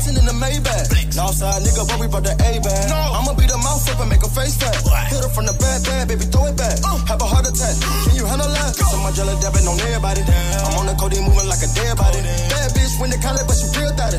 Flexing 0.00 0.16
in 0.16 0.24
the 0.24 0.32
Maybach. 0.32 0.88
Northside 1.12 1.60
nigga, 1.60 1.84
but 1.84 2.00
we 2.00 2.08
brought 2.08 2.24
the 2.24 2.32
A 2.32 2.50
bag. 2.64 2.88
No. 2.88 2.96
I'ma 3.20 3.36
beat 3.36 3.50
her 3.52 3.60
mouth 3.60 3.84
up 3.92 4.00
and 4.00 4.08
make 4.08 4.24
her 4.24 4.32
face 4.32 4.56
fat. 4.56 4.72
Hit 5.12 5.20
her 5.20 5.28
from 5.28 5.44
the 5.44 5.52
back, 5.60 5.84
bad, 5.84 6.08
baby, 6.08 6.24
throw 6.24 6.48
it 6.48 6.56
back. 6.56 6.80
Have 7.08 7.20
a 7.20 7.28
heart 7.28 7.44
attack. 7.44 7.76
Can 8.08 8.16
you 8.16 8.24
handle 8.24 8.48
that? 8.48 8.72
So 8.76 8.96
my 9.04 9.12
jelly 9.12 9.36
dabbing 9.44 9.68
on 9.68 9.76
everybody. 9.80 10.24
I'm 10.24 10.80
on 10.80 10.86
the 10.88 10.96
codeine 10.96 11.28
moving 11.28 11.48
like 11.48 11.60
a 11.60 11.70
dead 11.76 11.96
body. 12.00 12.20
Bad 12.48 12.72
bitch 12.72 12.96
when 12.96 13.12
they 13.12 13.20
call 13.20 13.36
it, 13.36 13.44
but 13.44 13.56
she 13.56 13.68
real 13.76 13.92
daddy. 13.92 14.18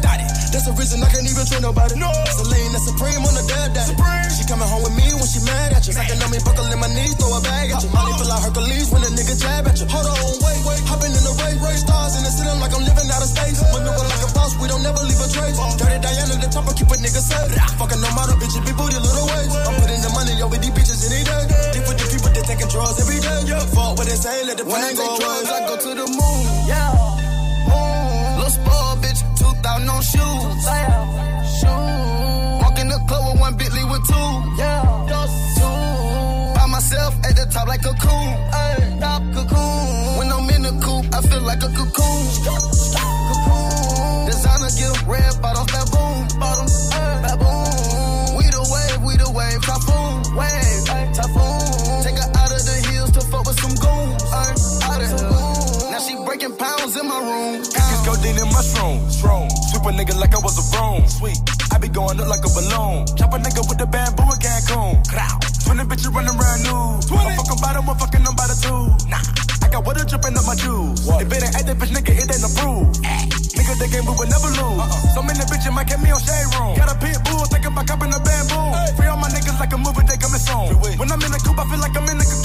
That's 0.51 0.67
the 0.67 0.75
reason 0.75 1.01
I 1.01 1.07
can't 1.09 1.23
even 1.23 1.47
trust 1.47 1.63
nobody. 1.63 1.95
No. 1.95 2.11
Celine, 2.37 2.71
that's 2.75 2.85
supreme 2.85 3.23
on 3.23 3.33
the 3.33 3.45
dad 3.47 3.71
daddy. 3.73 3.95
She 4.35 4.43
coming 4.45 4.67
home 4.67 4.83
with 4.83 4.95
me 4.99 5.07
when 5.15 5.25
she 5.25 5.39
mad 5.47 5.71
at 5.71 5.87
you. 5.87 5.95
Sucking 5.95 6.19
on 6.19 6.29
me, 6.29 6.43
buckling 6.43 6.75
my 6.75 6.91
knees, 6.91 7.15
throw 7.15 7.31
a 7.31 7.41
bag 7.41 7.71
at 7.71 7.79
you. 7.81 7.89
Molly 7.95 8.13
feel 8.19 8.27
like 8.27 8.43
Hercules 8.43 8.91
when 8.91 9.01
a 9.07 9.09
nigga 9.15 9.35
jab 9.39 9.63
at 9.65 9.79
you. 9.79 9.87
Hold 9.87 10.11
on, 10.11 10.19
wait, 10.43 10.61
wait. 10.67 10.81
Hopping 10.91 11.15
in 11.15 11.23
the 11.23 11.33
ray, 11.39 11.55
ray 11.63 11.77
stars 11.79 12.19
in 12.19 12.27
the 12.27 12.31
ceiling 12.35 12.59
like 12.59 12.75
I'm 12.75 12.83
living 12.83 13.07
out 13.07 13.23
of 13.23 13.31
space. 13.31 13.63
Maneuver 13.71 14.05
like 14.11 14.23
a 14.27 14.29
boss, 14.35 14.51
we 14.59 14.67
don't 14.67 14.83
never 14.83 14.99
leave 15.07 15.23
a 15.23 15.29
trace. 15.31 15.55
Dirty 15.77 15.99
Diana, 16.01 16.35
the 16.41 16.49
top, 16.51 16.67
I 16.67 16.73
keep 16.73 16.89
a 16.91 16.95
nigga 16.99 17.21
safe. 17.21 17.51
Fucking 17.79 18.01
no 18.01 18.09
matter, 18.15 18.35
bitch, 18.39 18.55
it 18.57 18.63
be 18.65 18.73
booty 18.73 18.97
little 18.99 19.27
ways. 19.31 19.53
I'm 19.67 19.75
putting 19.79 20.01
the 20.01 20.11
money, 20.11 20.33
yo, 20.39 20.47
with 20.47 20.61
these 20.61 20.73
bitches 20.75 21.01
any 21.07 21.23
day. 21.23 21.43
Deep 21.75 21.85
with 21.87 21.97
the 21.99 22.05
people, 22.11 22.31
they 22.33 22.43
taking 22.43 22.69
drugs 22.69 22.99
every 22.99 23.19
day. 23.19 23.39
Fuck 23.75 23.97
what 23.97 24.07
they 24.07 24.17
say, 24.17 24.43
let 24.45 24.57
the 24.57 24.65
When 24.65 24.81
pain 24.81 24.95
go 24.95 25.05
away. 25.05 25.47
I 25.47 25.65
go 25.67 25.75
to 25.77 25.91
the 25.95 26.07
moon. 26.07 26.41
Yeah. 26.67 26.91
Moon. 27.69 28.41
Little 28.41 28.53
spoiled 28.55 28.99
bitch, 29.03 29.21
2000 29.37 29.85
no 29.85 29.97
shoes. 30.01 30.61
Walk 32.61 32.77
in 32.79 32.87
the 32.89 32.99
club 33.07 33.31
with 33.31 33.39
one 33.41 33.55
Bentley 33.57 33.83
with 33.85 34.03
two. 34.07 34.29
Yeah. 34.57 34.81
Two. 35.57 35.75
By 36.55 36.65
myself 36.67 37.13
at 37.25 37.35
the 37.35 37.45
top 37.51 37.67
like 37.67 37.85
a 37.85 37.93
cocoon. 37.93 38.27
Ay, 38.53 38.97
stop 38.97 39.23
cocoon. 39.33 40.17
When 40.17 40.27
I'm 40.31 40.49
in 40.49 40.61
the 40.63 40.73
coop, 40.83 41.05
I 41.13 41.21
feel 41.21 41.41
like 41.41 41.63
a 41.63 41.69
cocoon. 41.69 43.20
Gift, 44.77 45.05
red 45.05 45.33
bottoms, 45.41 45.71
baboon. 45.71 46.27
Bottoms, 46.39 46.73
baboon. 47.21 48.37
We 48.37 48.47
the 48.49 48.63
wave, 48.71 48.99
we 49.03 49.13
the 49.17 49.29
wave, 49.29 49.61
typhoon. 49.61 50.23
Wave, 50.33 50.81
typhoon. 51.13 52.01
Take 52.01 52.17
her 52.17 52.29
out 52.39 52.51
of 52.51 52.63
the 52.63 52.77
hills 52.89 53.11
to 53.11 53.21
fuck 53.29 53.45
with 53.45 53.59
some 53.59 53.75
goons. 53.77 54.23
Out 54.31 55.01
of 55.01 55.11
here. 55.11 55.91
Now 55.91 55.99
she 55.99 56.15
breaking 56.25 56.55
pounds 56.55 56.95
in 56.97 57.07
my 57.07 57.19
room. 57.19 57.61
It's 57.61 58.01
codeine 58.07 58.39
and 58.39 58.51
mushroom. 58.51 59.09
Strong. 59.11 59.49
Sweep 59.69 59.83
a 59.85 59.91
nigga 59.91 60.15
like 60.17 60.33
I 60.33 60.39
was 60.39 60.57
a 60.57 60.65
broom. 60.71 61.05
Sweet. 61.07 61.37
I 61.71 61.77
be 61.77 61.87
going 61.87 62.19
up 62.19 62.27
like 62.27 62.43
a 62.43 62.49
balloon. 62.49 63.05
Chop 63.19 63.33
a 63.33 63.37
nigga 63.37 63.67
with 63.67 63.77
the 63.77 63.85
bamboo 63.85 64.23
in 64.23 64.39
Cancun. 64.39 65.03
Twenty 65.63 65.83
bitches 65.83 66.13
running 66.15 66.35
around 66.35 66.63
nude. 66.63 67.11
I'm 67.11 67.37
fucking 67.37 67.61
bottom, 67.61 67.89
I'm 67.89 67.97
fucking 67.97 68.23
them 68.23 68.35
by 68.35 68.47
the 68.47 68.55
two. 68.55 69.09
Nah. 69.09 69.50
I 69.71 69.79
got 69.79 69.87
water 69.87 70.03
dripping 70.03 70.35
up 70.35 70.43
my 70.43 70.51
juice. 70.59 71.07
If 71.07 71.31
it 71.31 71.47
ain't 71.47 71.55
active, 71.55 71.79
bitch, 71.79 71.95
nigga, 71.95 72.11
it 72.11 72.27
ain't 72.27 72.43
approved. 72.43 72.99
Nigga, 73.55 73.73
the 73.79 73.87
game 73.87 74.03
we 74.03 74.11
will 74.19 74.27
never 74.27 74.51
lose. 74.51 74.83
So 75.15 75.23
many 75.23 75.39
bitches 75.47 75.71
might 75.71 75.87
get 75.87 76.03
me 76.03 76.11
on 76.11 76.19
shade 76.19 76.43
room. 76.59 76.75
Got 76.75 76.91
a 76.91 76.95
pit 76.99 77.15
bull, 77.23 77.47
thinking 77.47 77.71
about 77.71 77.87
copping 77.87 78.11
a 78.11 78.19
bamboo. 78.19 78.67
Free 78.99 79.07
all 79.07 79.15
my 79.15 79.31
niggas 79.31 79.55
like 79.63 79.71
a 79.71 79.79
movie, 79.79 80.03
they 80.03 80.19
coming 80.19 80.43
soon. 80.43 80.75
When 80.99 81.07
I'm 81.07 81.23
in 81.23 81.31
the 81.31 81.39
coop, 81.39 81.55
I 81.55 81.63
feel 81.71 81.79
like 81.79 81.95
I'm 81.95 82.03
in 82.03 82.19
the 82.19 82.27
cocoon. 82.27 82.40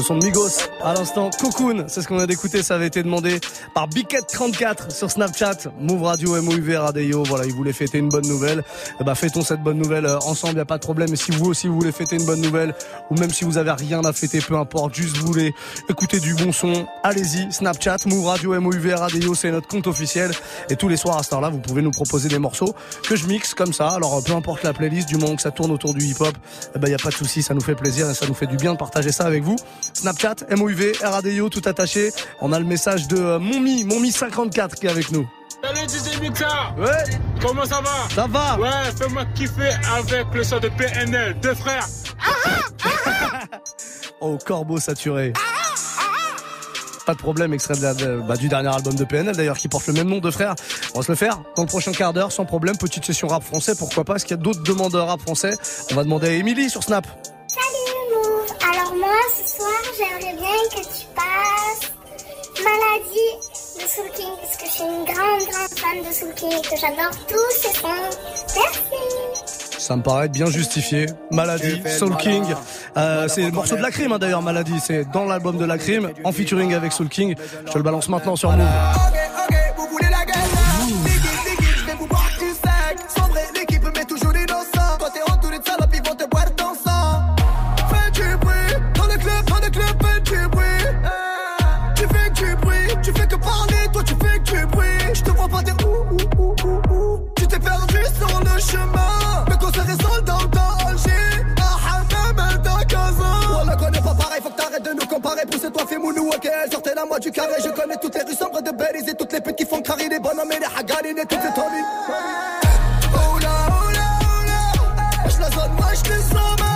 Le 0.00 0.04
son 0.04 0.16
de 0.16 0.24
Migos, 0.24 0.48
à 0.82 0.94
l'instant, 0.94 1.28
Cocoon, 1.28 1.84
c'est 1.88 2.00
ce 2.00 2.08
qu'on 2.08 2.18
a 2.18 2.26
d'écouter, 2.26 2.62
ça 2.62 2.76
avait 2.76 2.86
été 2.86 3.02
demandé 3.02 3.38
par 3.74 3.86
Biquette34 3.86 4.90
sur 4.94 5.10
Snapchat, 5.10 5.70
Move 5.78 6.04
Radio, 6.04 6.40
MOUV, 6.40 6.76
Radio, 6.76 7.22
voilà, 7.24 7.44
il 7.44 7.52
voulait 7.52 7.74
fêter 7.74 7.98
une 7.98 8.08
bonne 8.08 8.26
nouvelle. 8.26 8.64
Eh 8.98 9.04
ben, 9.04 9.14
fêtons 9.14 9.42
cette 9.42 9.62
bonne 9.62 9.76
nouvelle 9.76 10.06
euh, 10.06 10.18
ensemble, 10.20 10.56
y 10.56 10.60
a 10.60 10.64
pas 10.64 10.78
de 10.78 10.82
problème. 10.82 11.12
Et 11.12 11.16
si 11.16 11.32
vous 11.32 11.44
aussi 11.50 11.68
vous 11.68 11.74
voulez 11.74 11.92
fêter 11.92 12.16
une 12.16 12.24
bonne 12.24 12.40
nouvelle, 12.40 12.74
ou 13.10 13.14
même 13.16 13.28
si 13.28 13.44
vous 13.44 13.58
avez 13.58 13.72
rien 13.72 14.02
à 14.02 14.14
fêter, 14.14 14.40
peu 14.40 14.56
importe, 14.56 14.94
juste 14.94 15.18
vous 15.18 15.26
voulez 15.26 15.52
écouter 15.90 16.18
du 16.18 16.32
bon 16.32 16.50
son, 16.50 16.86
allez-y, 17.02 17.52
Snapchat, 17.52 17.98
Move 18.06 18.24
Radio, 18.24 18.58
MOUV, 18.58 18.94
Radio, 18.94 19.34
c'est 19.34 19.50
notre 19.50 19.68
compte 19.68 19.86
officiel. 19.86 20.30
Et 20.70 20.76
tous 20.76 20.88
les 20.88 20.96
soirs 20.96 21.18
à 21.18 21.22
cette 21.22 21.34
heure-là, 21.34 21.50
vous 21.50 21.60
pouvez 21.60 21.82
nous 21.82 21.90
proposer 21.90 22.30
des 22.30 22.38
morceaux 22.38 22.74
que 23.06 23.16
je 23.16 23.26
mixe 23.26 23.52
comme 23.52 23.74
ça. 23.74 23.90
Alors, 23.90 24.16
euh, 24.16 24.22
peu 24.22 24.32
importe 24.32 24.62
la 24.62 24.72
playlist, 24.72 25.10
du 25.10 25.18
moment 25.18 25.36
que 25.36 25.42
ça 25.42 25.50
tourne 25.50 25.72
autour 25.72 25.92
du 25.92 26.02
hip-hop, 26.06 26.34
eh 26.74 26.78
ben, 26.78 26.88
y 26.88 26.94
a 26.94 26.98
pas 26.98 27.10
de 27.10 27.14
souci, 27.14 27.42
ça 27.42 27.52
nous 27.52 27.60
fait 27.60 27.74
plaisir 27.74 28.08
et 28.08 28.14
ça 28.14 28.26
nous 28.26 28.32
fait 28.32 28.46
du 28.46 28.56
bien 28.56 28.72
de 28.72 28.78
partager 28.78 29.12
ça 29.12 29.26
avec 29.26 29.42
vous. 29.42 29.56
Snapchat, 29.92 30.36
MOUV, 30.56 30.92
RADIO, 31.02 31.48
tout 31.48 31.62
attaché. 31.66 32.10
On 32.40 32.52
a 32.52 32.58
le 32.58 32.64
message 32.64 33.08
de 33.08 33.16
euh, 33.18 33.38
Monmi, 33.38 33.84
Monmi54 33.84 34.74
qui 34.74 34.86
est 34.86 34.90
avec 34.90 35.10
nous. 35.12 35.28
Salut 35.62 35.80
DJ 35.88 36.20
Mixa 36.20 36.48
Ouais 36.78 37.18
Comment 37.42 37.64
ça 37.66 37.80
va? 37.82 38.14
Ça 38.14 38.26
va 38.26 38.58
Ouais, 38.58 38.68
fais-moi 38.98 39.24
kiffer 39.34 39.72
avec 39.94 40.26
le 40.32 40.42
son 40.42 40.58
de 40.58 40.68
PNL, 40.70 41.38
deux 41.40 41.54
frères 41.54 41.86
Oh, 44.20 44.38
corbeau 44.44 44.78
saturé. 44.78 45.32
Pas 47.06 47.14
de 47.14 47.18
problème, 47.18 47.52
extrait 47.54 47.74
de 47.76 47.82
la- 47.82 47.94
de- 47.94 48.20
bah, 48.26 48.36
du 48.36 48.48
dernier 48.48 48.68
album 48.68 48.94
de 48.94 49.04
PNL 49.04 49.34
d'ailleurs 49.34 49.56
qui 49.58 49.68
porte 49.68 49.86
le 49.86 49.94
même 49.94 50.08
nom 50.08 50.18
de 50.18 50.30
frère. 50.30 50.54
On 50.94 51.00
va 51.00 51.04
se 51.06 51.10
le 51.12 51.16
faire 51.16 51.40
dans 51.56 51.62
le 51.62 51.68
prochain 51.68 51.92
quart 51.92 52.12
d'heure 52.12 52.30
sans 52.30 52.44
problème. 52.44 52.76
Petite 52.78 53.04
session 53.04 53.28
rap 53.28 53.42
français, 53.42 53.74
pourquoi 53.74 54.04
pas 54.04 54.16
Est-ce 54.16 54.24
qu'il 54.26 54.36
y 54.36 54.40
a 54.40 54.42
d'autres 54.42 54.62
demandeurs 54.62 55.08
rap 55.08 55.20
français 55.20 55.56
On 55.90 55.94
va 55.94 56.04
demander 56.04 56.28
à 56.28 56.32
Émilie 56.32 56.70
sur 56.70 56.82
Snap. 56.84 57.06
Salut. 57.48 57.99
Alors 58.72 58.94
moi 58.94 59.08
ce 59.36 59.56
soir 59.56 59.68
j'aimerais 59.98 60.34
bien 60.34 60.48
que 60.70 60.86
tu 60.86 61.06
passes 61.14 61.92
Maladie 62.62 63.34
de 63.76 63.88
Soul 63.88 64.10
King 64.14 64.32
parce 64.40 64.56
que 64.56 64.66
je 64.66 64.70
suis 64.70 64.82
une 64.82 65.04
grande 65.04 65.40
grande 65.50 65.78
fan 65.78 66.08
de 66.08 66.14
Soul 66.14 66.34
King 66.34 66.52
et 66.52 66.62
que 66.62 66.76
j'adore 66.80 67.10
tous 67.26 67.60
ses 67.60 67.74
sons. 67.74 67.88
Merci. 68.54 69.78
Ça 69.78 69.96
me 69.96 70.02
paraît 70.02 70.26
être 70.26 70.32
bien 70.32 70.46
justifié. 70.46 71.06
Maladie, 71.32 71.82
Soul 71.98 72.16
King. 72.18 72.44
Euh, 72.96 73.26
c'est 73.28 73.42
le 73.42 73.50
morceau 73.50 73.76
de 73.76 73.82
la 73.82 73.90
crime 73.90 74.12
hein, 74.12 74.18
d'ailleurs, 74.18 74.42
Maladie. 74.42 74.78
C'est 74.78 75.10
dans 75.10 75.24
l'album 75.24 75.56
de 75.56 75.64
la 75.64 75.78
crime, 75.78 76.10
en 76.22 76.32
featuring 76.32 76.74
avec 76.74 76.92
Soul 76.92 77.08
King. 77.08 77.34
Je 77.66 77.72
te 77.72 77.78
le 77.78 77.82
balance 77.82 78.08
maintenant 78.08 78.36
sur 78.36 78.52
Move. 78.52 78.66
Carré, 107.30 107.54
je 107.62 107.68
connais 107.70 107.96
toutes 107.96 108.14
les 108.14 108.22
rues 108.22 108.34
sombres 108.34 108.62
de 108.62 108.70
Belize 108.70 109.08
Et 109.08 109.14
toutes 109.14 109.32
les 109.32 109.40
putes 109.40 109.56
qui 109.56 109.64
font 109.64 109.80
carrer 109.80 110.08
les 110.08 110.18
bonhommes 110.18 110.50
et 110.52 110.58
les 110.58 110.66
hagarines 110.66 111.18
Et 111.18 111.26
toutes 111.26 111.42
les 111.42 111.52
tomies 111.54 111.86
Oh 113.14 113.38
là, 113.40 113.48
oh 113.68 113.92
là, 113.92 115.40
la 115.40 115.50
zone, 115.50 115.72
moi 115.76 115.88
je 115.94 116.00
te 116.02 116.22
somme 116.22 116.66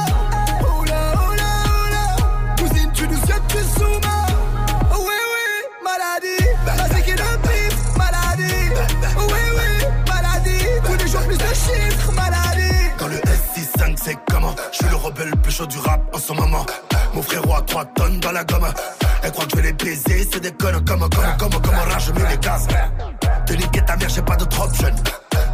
Oh 0.62 0.66
oh 0.70 0.84
là 0.84 1.12
Cousine, 2.58 2.90
tu 2.92 3.08
nous 3.08 3.16
jettes 3.26 3.46
tu 3.48 3.58
souma. 3.80 4.26
Oh 4.92 4.98
oui, 5.00 5.14
oui, 5.32 5.82
maladie. 5.82 6.44
La 6.66 6.98
et 6.98 7.12
le 7.12 7.38
pif, 7.42 7.96
maladie. 7.96 8.70
Oui, 9.16 9.42
oui, 9.56 9.86
maladie. 10.08 10.64
Tous 10.84 11.04
les 11.04 11.10
jours 11.10 11.22
plus 11.22 11.38
de 11.38 11.44
chiffres, 11.44 12.12
maladie. 12.12 12.90
Quand 12.98 13.08
le 13.08 13.16
S65 13.16 13.96
c'est 14.02 14.18
comment? 14.30 14.54
Je 14.72 14.76
suis 14.78 14.88
le 14.88 14.96
rebelle 14.96 15.30
le 15.30 15.36
plus 15.36 15.52
chaud 15.52 15.66
du 15.66 15.78
rap 15.78 16.00
en 16.14 16.18
ce 16.18 16.32
moment 16.32 16.64
Mon 17.14 17.22
frérot 17.22 17.54
a 17.54 17.62
3 17.62 17.84
tonnes 17.96 18.20
dans 18.20 18.32
la 18.32 18.44
gomme. 18.44 18.66
Elle 19.22 19.32
croit 19.32 19.44
que 19.44 19.50
je 19.52 19.56
vais 19.56 19.62
les 19.62 19.72
baiser 19.72 20.28
C'est 20.30 20.40
des 20.40 20.52
connes 20.52 20.84
comme 20.84 21.00
comme 21.00 21.36
comme 21.38 21.62
comme 21.62 21.74
rage 21.90 22.12
mets 22.12 22.28
les 22.30 22.38
gaz. 22.38 22.66
Te 23.46 23.52
niquer 23.52 23.84
ta 23.84 23.96
mère 23.96 24.08
j'ai 24.08 24.22
pas 24.22 24.36
d'autre 24.36 24.60
option 24.64 24.88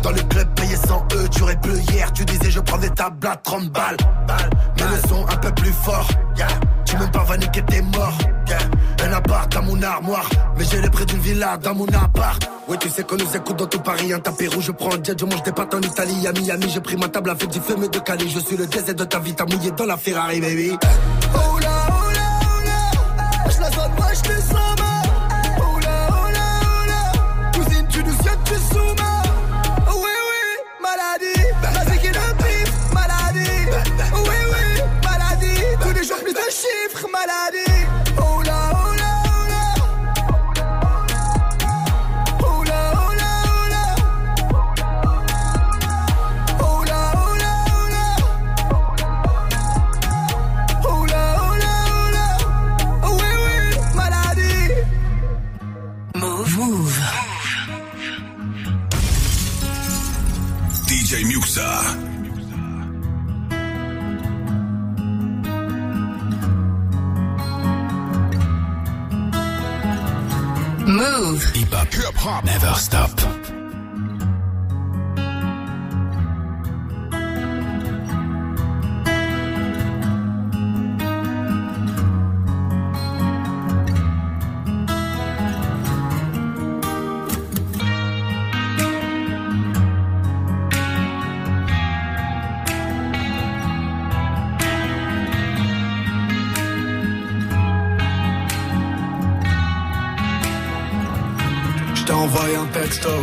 dans 0.03 0.13
le 0.13 0.23
club 0.23 0.49
payé 0.55 0.77
100 0.77 1.09
E, 1.13 1.29
tu 1.29 1.43
aurais 1.43 1.57
bleu 1.57 1.79
hier. 1.91 2.11
Tu 2.13 2.25
disais 2.25 2.51
je 2.51 2.61
prends 2.61 2.79
des 2.79 2.89
tables 2.91 3.27
à 3.27 3.37
30 3.37 3.69
balles. 3.71 3.97
Mais 4.79 4.85
le 4.85 5.09
son 5.09 5.27
un 5.29 5.37
peu 5.37 5.51
plus 5.53 5.73
fort. 5.73 6.09
Tu 6.87 6.97
même 6.97 7.11
pas 7.11 7.25
va 7.25 7.37
niquer 7.37 7.63
t'es 7.63 7.83
mort. 7.83 8.17
Un 9.05 9.13
appart 9.13 9.53
dans 9.53 9.63
mon 9.63 9.83
armoire. 9.83 10.29
Mais 10.57 10.65
j'ai 10.65 10.81
le 10.81 10.89
prix 10.89 11.05
d'une 11.05 11.21
villa 11.21 11.59
dans 11.59 11.75
mon 11.75 11.87
appart. 11.89 12.43
Oui 12.69 12.77
tu 12.79 12.89
sais 12.89 13.03
qu'on 13.03 13.17
nous 13.17 13.37
écoute 13.37 13.57
dans 13.57 13.67
tout 13.67 13.81
Paris 13.81 14.13
Un 14.13 14.21
tapis 14.21 14.47
rouge, 14.47 14.67
je 14.67 14.73
prends 14.73 14.95
un 14.95 15.03
je 15.03 15.25
mange 15.25 15.43
des 15.43 15.51
pâtes 15.51 15.75
en 15.75 15.81
Italie 15.81 16.25
À 16.29 16.33
Miami 16.33 16.71
j'ai 16.73 16.81
pris 16.81 16.97
ma 16.97 17.09
table 17.09 17.31
avec 17.31 17.49
du 17.49 17.59
fumé 17.61 17.89
de 17.89 17.99
Cali 17.99 18.31
Je 18.31 18.39
suis 18.39 18.57
le 18.57 18.67
désert 18.69 18.95
de 18.95 19.05
ta 19.05 19.19
vie, 19.19 19.35
t'as 19.35 19.45
mouillé 19.45 19.73
dans 19.73 19.87
la 19.87 19.97
Ferrari 19.97 20.41
baby 20.41 20.79
Move. 56.61 57.01
DJ 60.87 61.25
Muxa. 61.25 61.71
Move. 70.87 71.45
Hip 71.55 71.69
hop. 71.73 71.95
Hip 71.95 72.15
hop. 72.17 72.45
Never 72.45 72.75
stop. 72.75 73.40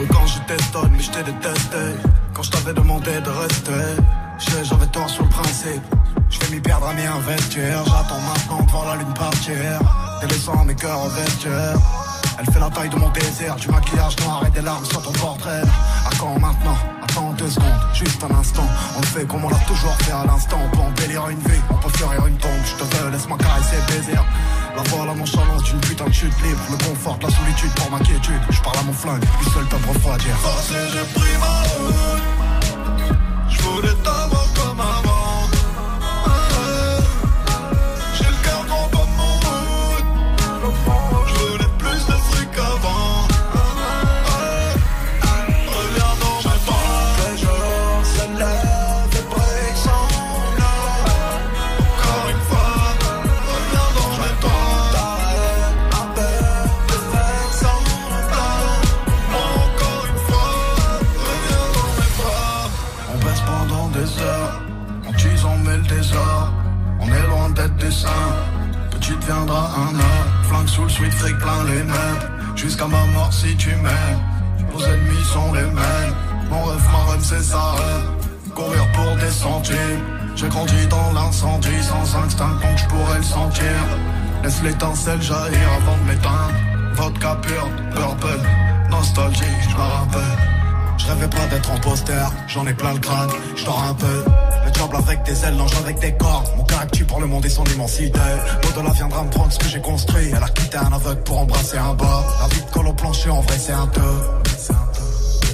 Quand 0.09 0.27
j'étais 0.27 0.63
stone, 0.63 0.91
mais 0.91 1.03
je 1.03 1.09
t'ai 1.11 1.23
détesté. 1.23 1.77
Quand 2.33 2.43
je 2.43 2.51
t'avais 2.51 2.73
demandé 2.73 3.11
de 3.21 3.29
rester, 3.29 3.71
je 4.37 4.63
j'avais 4.63 4.85
tort 4.87 5.09
sur 5.09 5.23
le 5.23 5.29
principe. 5.29 5.81
Je 6.29 6.39
vais 6.39 6.55
m'y 6.55 6.61
perdre 6.61 6.87
à 6.87 6.93
m'y 6.93 7.05
investir. 7.05 7.83
J'attends 7.85 8.21
maintenant 8.21 8.63
de 8.63 8.71
voir 8.71 8.85
la 8.85 8.95
lune 8.97 9.13
partir. 9.13 9.79
Délaissant 10.21 10.63
mes 10.65 10.75
cœurs 10.75 10.99
en 10.99 11.07
vestiaire. 11.07 11.77
Elle 12.39 12.53
fait 12.53 12.59
la 12.59 12.69
taille 12.69 12.89
de 12.89 12.97
mon 12.97 13.09
désir, 13.09 13.55
du 13.55 13.67
maquillage 13.69 14.15
noir 14.19 14.43
et 14.45 14.51
des 14.51 14.61
larmes 14.61 14.85
sur 14.85 15.01
ton 15.01 15.11
portrait. 15.13 15.61
À 16.05 16.15
quand 16.19 16.39
maintenant 16.39 16.77
Attends 17.01 17.33
deux 17.33 17.49
secondes, 17.49 17.79
juste 17.93 18.23
un 18.23 18.35
instant. 18.35 18.67
On 18.95 19.01
le 19.01 19.07
fait 19.07 19.25
comme 19.25 19.43
on 19.43 19.49
l'a 19.49 19.59
toujours 19.67 19.95
fait 20.01 20.11
à 20.11 20.23
l'instant. 20.25 20.59
On 20.65 20.75
peut 20.75 20.83
embellir 20.83 21.29
une 21.29 21.39
vie, 21.39 21.61
on 21.71 21.75
peut 21.75 21.89
fleurir 21.97 22.27
une 22.27 22.37
tombe. 22.37 22.51
Je 22.63 22.83
te 22.83 22.95
veux, 22.95 23.09
laisse-moi 23.09 23.37
caresser 23.39 23.77
le 23.87 23.95
désir. 23.95 24.23
La 24.77 24.83
voix, 24.83 25.05
la 25.07 25.15
nonchalance 25.15 25.63
d'une 25.63 25.79
putain 25.79 26.05
de 26.05 26.13
chute 26.13 26.39
libre. 26.43 26.61
Le 26.69 26.77
confort, 26.77 27.17
la 27.23 27.29
solitude 27.31 27.71
pour 27.77 27.89
ma 27.89 27.97
quiétude. 27.97 28.39
Je 28.51 28.61
parle 28.61 28.77
à 28.77 28.83
mon 28.83 28.93
flingue, 28.93 29.23
lui 29.23 29.49
seul 29.49 29.63
me 29.63 29.87
refroidir. 29.91 30.37
Ma 30.43 30.51
Je 33.49 33.61
voulais 33.63 33.95
On 66.99 67.07
est 67.07 67.27
loin 67.27 67.49
d'être 67.49 67.75
des 67.77 67.91
saints. 67.91 68.09
Petit 68.91 69.15
deviendras 69.15 69.69
un 69.75 69.95
homme. 69.95 70.43
Flingue 70.43 70.67
sous 70.67 70.83
le 70.83 70.89
sweat, 70.89 71.11
fric 71.13 71.37
plein 71.39 71.63
les 71.65 71.83
meubles. 71.83 72.31
Jusqu'à 72.55 72.87
ma 72.87 73.03
mort 73.13 73.33
si 73.33 73.55
tu 73.57 73.69
m'aimes. 73.69 74.21
Vos 74.71 74.83
ennemis 74.83 75.23
sont 75.33 75.53
les 75.53 75.61
mêmes. 75.61 76.13
Mon 76.49 76.63
rêve, 76.65 76.87
ma 76.91 77.11
rêve, 77.11 77.23
c'est 77.23 77.41
ça. 77.41 77.71
rêve. 77.71 78.53
Courir 78.53 78.91
pour 78.91 79.15
des 79.15 79.31
centimes. 79.31 80.03
J'ai 80.35 80.49
grandi 80.49 80.87
dans 80.87 81.13
l'incendie 81.13 81.81
sans 81.81 82.15
instinct, 82.19 82.59
donc 82.61 82.77
je 82.77 82.85
pourrais 82.85 83.17
le 83.17 83.23
sentir. 83.23 83.77
Laisse 84.43 84.61
l'étincelle 84.61 85.21
jaillir 85.21 85.67
avant 85.77 85.97
de 85.97 86.11
m'éteindre. 86.11 86.53
Vodka 86.93 87.37
pure, 87.41 87.69
purple, 87.95 88.39
nostalgie, 88.91 89.45
je 89.67 89.75
me 89.75 89.81
rappelle. 89.81 90.56
Je 90.97 91.05
rêvais 91.07 91.27
pas 91.27 91.45
d'être 91.47 91.71
en 91.71 91.79
poster, 91.79 92.27
j'en 92.47 92.65
ai 92.65 92.73
plein 92.73 92.93
le 92.93 92.99
crâne, 92.99 93.29
je 93.55 93.65
un 93.65 93.93
peu. 93.93 94.23
Le 94.65 94.71
diable 94.71 94.95
avec 94.95 95.23
des 95.23 95.45
ailes, 95.45 95.57
l'ange 95.57 95.75
avec 95.77 95.99
des 95.99 96.13
cordes. 96.13 96.47
Mon 96.57 96.63
caractère 96.63 97.07
pour 97.07 97.19
le 97.21 97.27
monde 97.27 97.45
et 97.45 97.49
son 97.49 97.63
immensité. 97.65 98.19
L'au-delà 98.63 98.91
viendra 98.91 99.23
me 99.23 99.29
prendre 99.29 99.51
ce 99.51 99.59
que 99.59 99.67
j'ai 99.67 99.81
construit. 99.81 100.29
Elle 100.35 100.43
a 100.43 100.49
quitté 100.49 100.77
un 100.77 100.91
aveugle 100.91 101.23
pour 101.23 101.39
embrasser 101.39 101.77
un 101.77 101.93
bas. 101.93 102.23
La 102.41 102.47
vie 102.47 102.61
de 102.61 102.71
col 102.71 102.87
au 102.87 102.93
plancher, 102.93 103.29
en 103.29 103.41
vrai, 103.41 103.57
c'est 103.57 103.73
un 103.73 103.87
peu. 103.87 104.01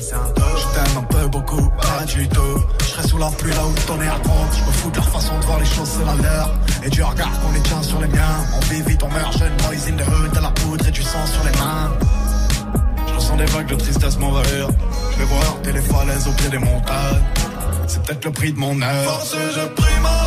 Je 0.06 0.76
t'aime 0.76 0.98
un 0.98 1.04
peu 1.04 1.28
beaucoup, 1.28 1.70
pas 1.82 2.06
du 2.06 2.28
tout. 2.28 2.64
Je 2.80 2.86
serai 2.86 3.08
sous 3.08 3.18
la 3.18 3.28
pluie 3.28 3.52
là 3.52 3.66
où 3.66 3.74
le 3.74 3.82
tonnerre 3.82 4.20
gronde. 4.22 4.48
Je 4.54 4.62
me 4.62 4.72
fous 4.72 4.92
de 4.92 4.96
leur 4.96 5.10
façon 5.10 5.40
de 5.40 5.46
voir 5.46 5.60
les 5.60 5.66
choses, 5.66 5.90
c'est 5.98 6.06
la 6.06 6.16
leur. 6.16 6.52
Et 6.84 6.90
du 6.90 7.04
regard 7.04 7.32
qu'on 7.42 7.52
les 7.52 7.62
tient 7.62 7.82
sur 7.82 8.00
les 8.00 8.08
miens. 8.08 8.46
On 8.56 8.60
vit 8.74 8.82
vite, 8.82 9.02
on 9.04 9.10
meurt 9.10 9.38
jeune, 9.38 9.54
boys 9.58 9.88
in 9.88 9.98
the 9.98 10.08
hood. 10.08 10.32
De 10.32 10.40
la 10.40 10.52
poudre 10.52 10.88
et 10.88 10.92
du 10.92 11.02
sang 11.02 11.26
sur 11.26 11.44
les 11.44 11.58
mains. 11.58 11.92
Des 13.38 13.46
vagues 13.46 13.68
de 13.68 13.76
tristesse 13.76 14.18
m'envahir. 14.20 14.68
Je 15.12 15.18
vais 15.18 15.26
voir 15.26 15.58
les 15.66 15.82
falaises 15.82 16.28
au 16.28 16.32
pied 16.34 16.50
des 16.50 16.60
montagnes. 16.60 17.24
C'est 17.88 18.04
peut-être 18.04 18.26
le 18.26 18.32
prix 18.32 18.54
de 18.54 18.60
mon 18.60 18.80
heure. 18.82 19.04
Force, 19.06 19.36
je 19.56 19.68
prie 19.74 20.00
ma 20.02 20.23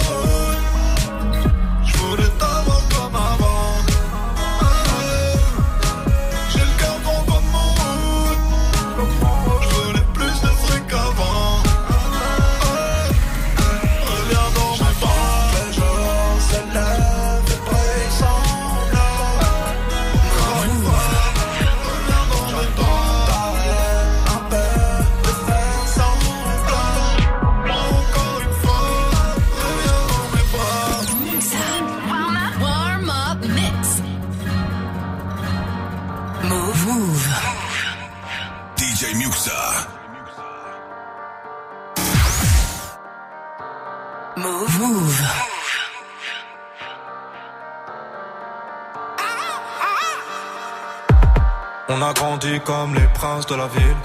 a 52.06 52.12
grandi 52.12 52.60
comme 52.60 52.94
les 52.94 53.08
princes 53.14 53.46
de 53.46 53.56
la 53.56 53.66
ville, 53.66 53.96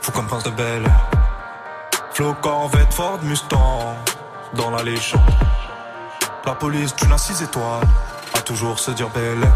fou 0.00 0.10
comme 0.10 0.26
prince 0.26 0.42
de 0.42 0.50
Bel 0.50 0.82
Air. 0.84 1.10
Flo 2.12 2.34
Corvette, 2.42 2.92
Ford 2.92 3.20
Mustang, 3.22 3.94
dans 4.54 4.70
la 4.70 4.82
légende. 4.82 5.20
La 6.44 6.54
police 6.54 6.94
d'une 6.96 7.12
à 7.12 7.18
six 7.18 7.40
étoiles, 7.42 7.86
a 8.34 8.40
toujours 8.40 8.78
se 8.78 8.90
dire 8.90 9.08
Bellec. 9.10 9.52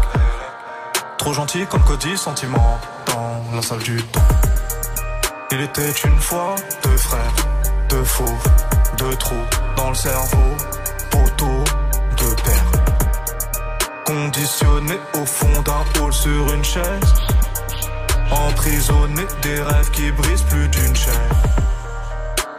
Trop 1.17 1.33
gentil 1.33 1.65
comme 1.65 1.83
Cody, 1.83 2.17
sentiment, 2.17 2.79
dans 3.07 3.43
la 3.53 3.61
salle 3.61 3.79
du 3.79 4.01
temps. 4.03 4.21
Il 5.51 5.59
était 5.59 5.91
une 6.05 6.19
fois 6.19 6.55
deux 6.83 6.97
frères, 6.97 7.33
deux 7.89 8.03
fauves, 8.05 8.47
deux 8.97 9.15
trous 9.17 9.35
dans 9.75 9.89
le 9.89 9.95
cerveau, 9.95 10.55
poteau, 11.11 11.63
deux 12.17 12.35
pères. 12.45 12.71
Conditionné 14.05 14.97
au 15.15 15.25
fond 15.25 15.61
d'un 15.63 16.01
hall 16.01 16.13
sur 16.13 16.53
une 16.53 16.63
chaise. 16.63 17.13
Emprisonné 18.31 19.23
des 19.41 19.61
rêves 19.61 19.89
qui 19.91 20.11
brisent 20.11 20.43
plus 20.43 20.67
d'une 20.69 20.95
chaîne. 20.95 21.13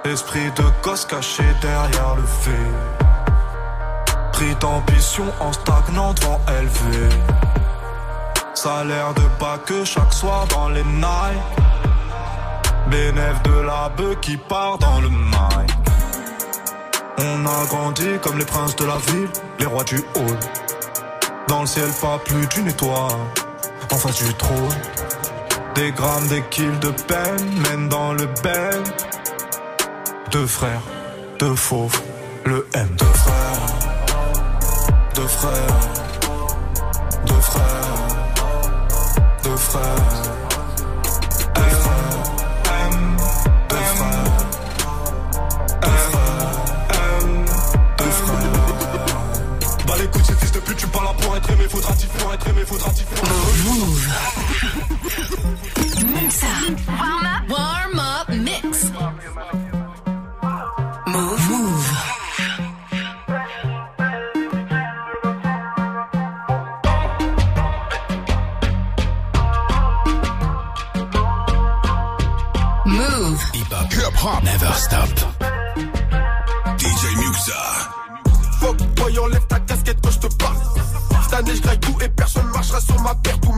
Esprit 0.05 0.51
de 0.57 0.65
gosse 0.83 1.05
caché 1.05 1.45
derrière 1.61 2.17
le 2.17 2.25
fait. 2.25 2.71
Pris 4.33 4.55
d'ambition 4.57 5.27
en 5.39 5.53
stagnant 5.53 6.13
devant 6.15 6.41
élevé. 6.49 7.09
Salaire 8.55 9.15
de 9.15 9.23
bas 9.39 9.59
que 9.65 9.85
chaque 9.85 10.13
soir 10.13 10.47
dans 10.49 10.69
les 10.71 10.83
nights. 10.85 11.61
Bénéf 12.89 13.43
de 13.45 13.61
la 13.61 13.89
bœuf 13.91 14.19
qui 14.21 14.37
part 14.37 14.79
dans 14.79 15.01
le 15.01 15.09
mic. 15.09 15.71
On 17.19 17.47
a 17.47 17.67
grandi 17.67 18.19
comme 18.23 18.39
les 18.39 18.45
princes 18.45 18.75
de 18.77 18.87
la 18.87 18.97
ville, 18.97 19.29
les 19.59 19.67
rois 19.67 19.85
du 19.85 19.99
hall. 20.17 20.39
Dans 21.47 21.61
le 21.61 21.67
ciel, 21.67 21.91
pas 22.01 22.19
plus 22.25 22.47
d'une 22.49 22.69
étoile. 22.69 23.13
En 23.93 23.97
face 23.97 24.23
du 24.25 24.35
trône. 24.35 24.75
Des 25.75 25.93
grammes, 25.93 26.29
des 26.29 26.43
kills 26.51 26.79
de 26.81 26.91
peine 26.91 27.61
mènent 27.63 27.89
dans 27.89 28.13
le 28.13 28.27
bel. 28.43 28.83
Deux 30.31 30.47
frères, 30.47 30.83
deux 31.39 31.55
fauves, 31.55 32.01
le 32.45 32.67
M. 32.75 32.89
Deux 32.99 33.07
frères, 33.07 33.69
deux 35.15 35.27
frères, 35.27 35.81
deux 37.27 37.41
frères, 37.41 38.09
deux 39.45 39.57
frères. 39.57 40.10
Être 51.41 51.51
aimé, 51.53 51.65
faudra 51.69 51.93
t'y 51.95 52.07
pour 52.07 52.33
être 52.35 52.49
aimé, 52.49 52.63
faudra 52.67 52.91
t'y 52.91 53.05
pour. 53.05 53.29
Move. 53.65 54.09
Mix 56.15 56.43
up. 56.43 56.49
Warm 56.89 57.27
up, 57.27 57.49
warm 57.49 57.90
tout 81.79 81.97
et 82.03 82.09
personne 82.09 82.47
marchera 82.49 82.81
sur 82.81 83.01
ma 83.01 83.15
paire. 83.15 83.39
Tous 83.41 83.53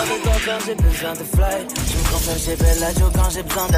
avec 0.00 0.22
j'ai 0.66 0.74
besoin 0.74 1.12
de 1.12 1.24
fly. 1.24 1.66
Je 1.86 1.96
me 1.98 2.12
confesse 2.12 2.44
chez 2.44 2.56
Bellagio 2.56 3.10
quand 3.14 3.30
j'ai 3.30 3.42
besoin 3.42 3.66
de 3.66 3.72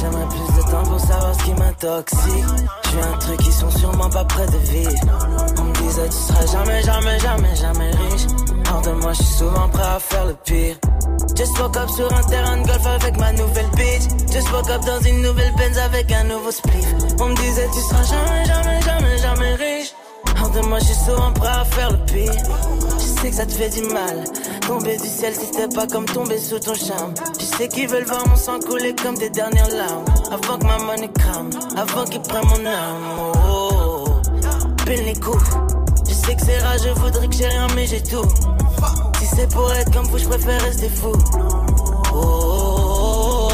J'aimerais 0.00 0.28
plus 0.28 0.56
de 0.56 0.70
temps 0.70 0.82
pour 0.82 1.00
savoir 1.00 1.34
ce 1.34 1.44
qui 1.44 1.54
m'intoxique. 1.54 2.44
J'ai 2.90 3.00
un 3.00 3.18
truc 3.18 3.38
qui 3.38 3.52
sont 3.52 3.70
sûrement 3.70 4.10
pas 4.10 4.24
près 4.24 4.46
de 4.46 4.58
vivre. 4.58 4.92
On 5.58 5.64
me 5.64 5.74
disait 5.74 6.08
tu 6.08 6.16
seras 6.16 6.46
jamais, 6.46 6.82
jamais, 6.82 7.18
jamais, 7.20 7.56
jamais 7.56 7.90
riche. 7.90 8.26
Hors 8.72 8.82
de 8.82 8.90
moi, 8.90 9.12
je 9.12 9.22
suis 9.22 9.34
souvent 9.38 9.68
prêt 9.68 9.82
à 9.82 9.98
faire 10.00 10.26
le 10.26 10.34
pire. 10.44 10.76
Just 11.36 11.58
woke 11.58 11.76
up 11.76 11.88
sur 11.90 12.12
un 12.12 12.22
terrain 12.22 12.56
de 12.56 12.66
golf 12.66 12.86
avec 12.86 13.16
ma 13.18 13.32
nouvelle 13.32 13.70
bitch. 13.76 14.32
Just 14.32 14.52
woke 14.52 14.70
up 14.70 14.84
dans 14.84 15.00
une 15.00 15.22
nouvelle 15.22 15.54
Benz 15.56 15.78
avec 15.78 16.10
un 16.12 16.24
nouveau 16.24 16.50
spliff. 16.50 16.86
On 17.20 17.28
me 17.28 17.36
disait 17.36 17.68
tu 17.72 17.80
seras 17.80 18.02
jamais, 18.02 18.44
jamais, 18.44 18.82
jamais, 18.82 19.18
jamais 19.18 19.54
riche. 19.54 19.92
Hors 20.40 20.50
de 20.50 20.60
moi, 20.66 20.78
je 20.80 20.84
suis 20.84 21.04
souvent 21.06 21.32
prêt 21.32 21.48
à 21.48 21.64
faire 21.64 21.90
le 21.92 21.98
pire. 22.06 22.87
Sais 23.20 23.30
que 23.30 23.34
ça 23.34 23.46
te 23.46 23.52
fait 23.52 23.70
du 23.70 23.82
mal. 23.82 24.22
Tomber 24.66 24.96
du 24.96 25.08
ciel, 25.08 25.34
si 25.34 25.46
c'était 25.46 25.66
pas 25.74 25.88
comme 25.88 26.04
tomber 26.04 26.38
sous 26.38 26.60
ton 26.60 26.74
charme. 26.74 27.14
Je 27.40 27.44
sais 27.44 27.66
qu'ils 27.66 27.88
veulent 27.88 28.04
voir 28.04 28.24
mon 28.28 28.36
sang 28.36 28.60
couler 28.60 28.94
comme 28.94 29.16
des 29.16 29.28
dernières 29.30 29.70
larmes. 29.70 30.04
Avant 30.30 30.56
que 30.56 30.64
ma 30.64 30.78
money 30.78 31.10
crame, 31.18 31.50
avant 31.76 32.04
qu'ils 32.04 32.20
prennent 32.20 32.46
mon 32.46 32.64
âme. 32.64 33.02
Oh, 33.18 33.32
oh. 33.50 34.04
Pile 34.86 35.04
les 35.04 35.14
coups. 35.14 35.42
Je 36.08 36.14
sais 36.14 36.36
que 36.36 36.42
c'est 36.42 36.60
rare, 36.60 36.78
je 36.78 36.90
voudrais 36.90 37.26
que 37.26 37.34
j'ai 37.34 37.48
rien, 37.48 37.66
mais 37.74 37.88
j'ai 37.88 38.00
tout. 38.00 38.28
Si 39.18 39.26
c'est 39.26 39.48
pour 39.52 39.72
être 39.72 39.92
comme 39.92 40.06
vous, 40.06 40.18
je 40.18 40.28
préfère 40.28 40.62
rester 40.62 40.88
fou. 40.88 41.12
Oh. 42.14 43.48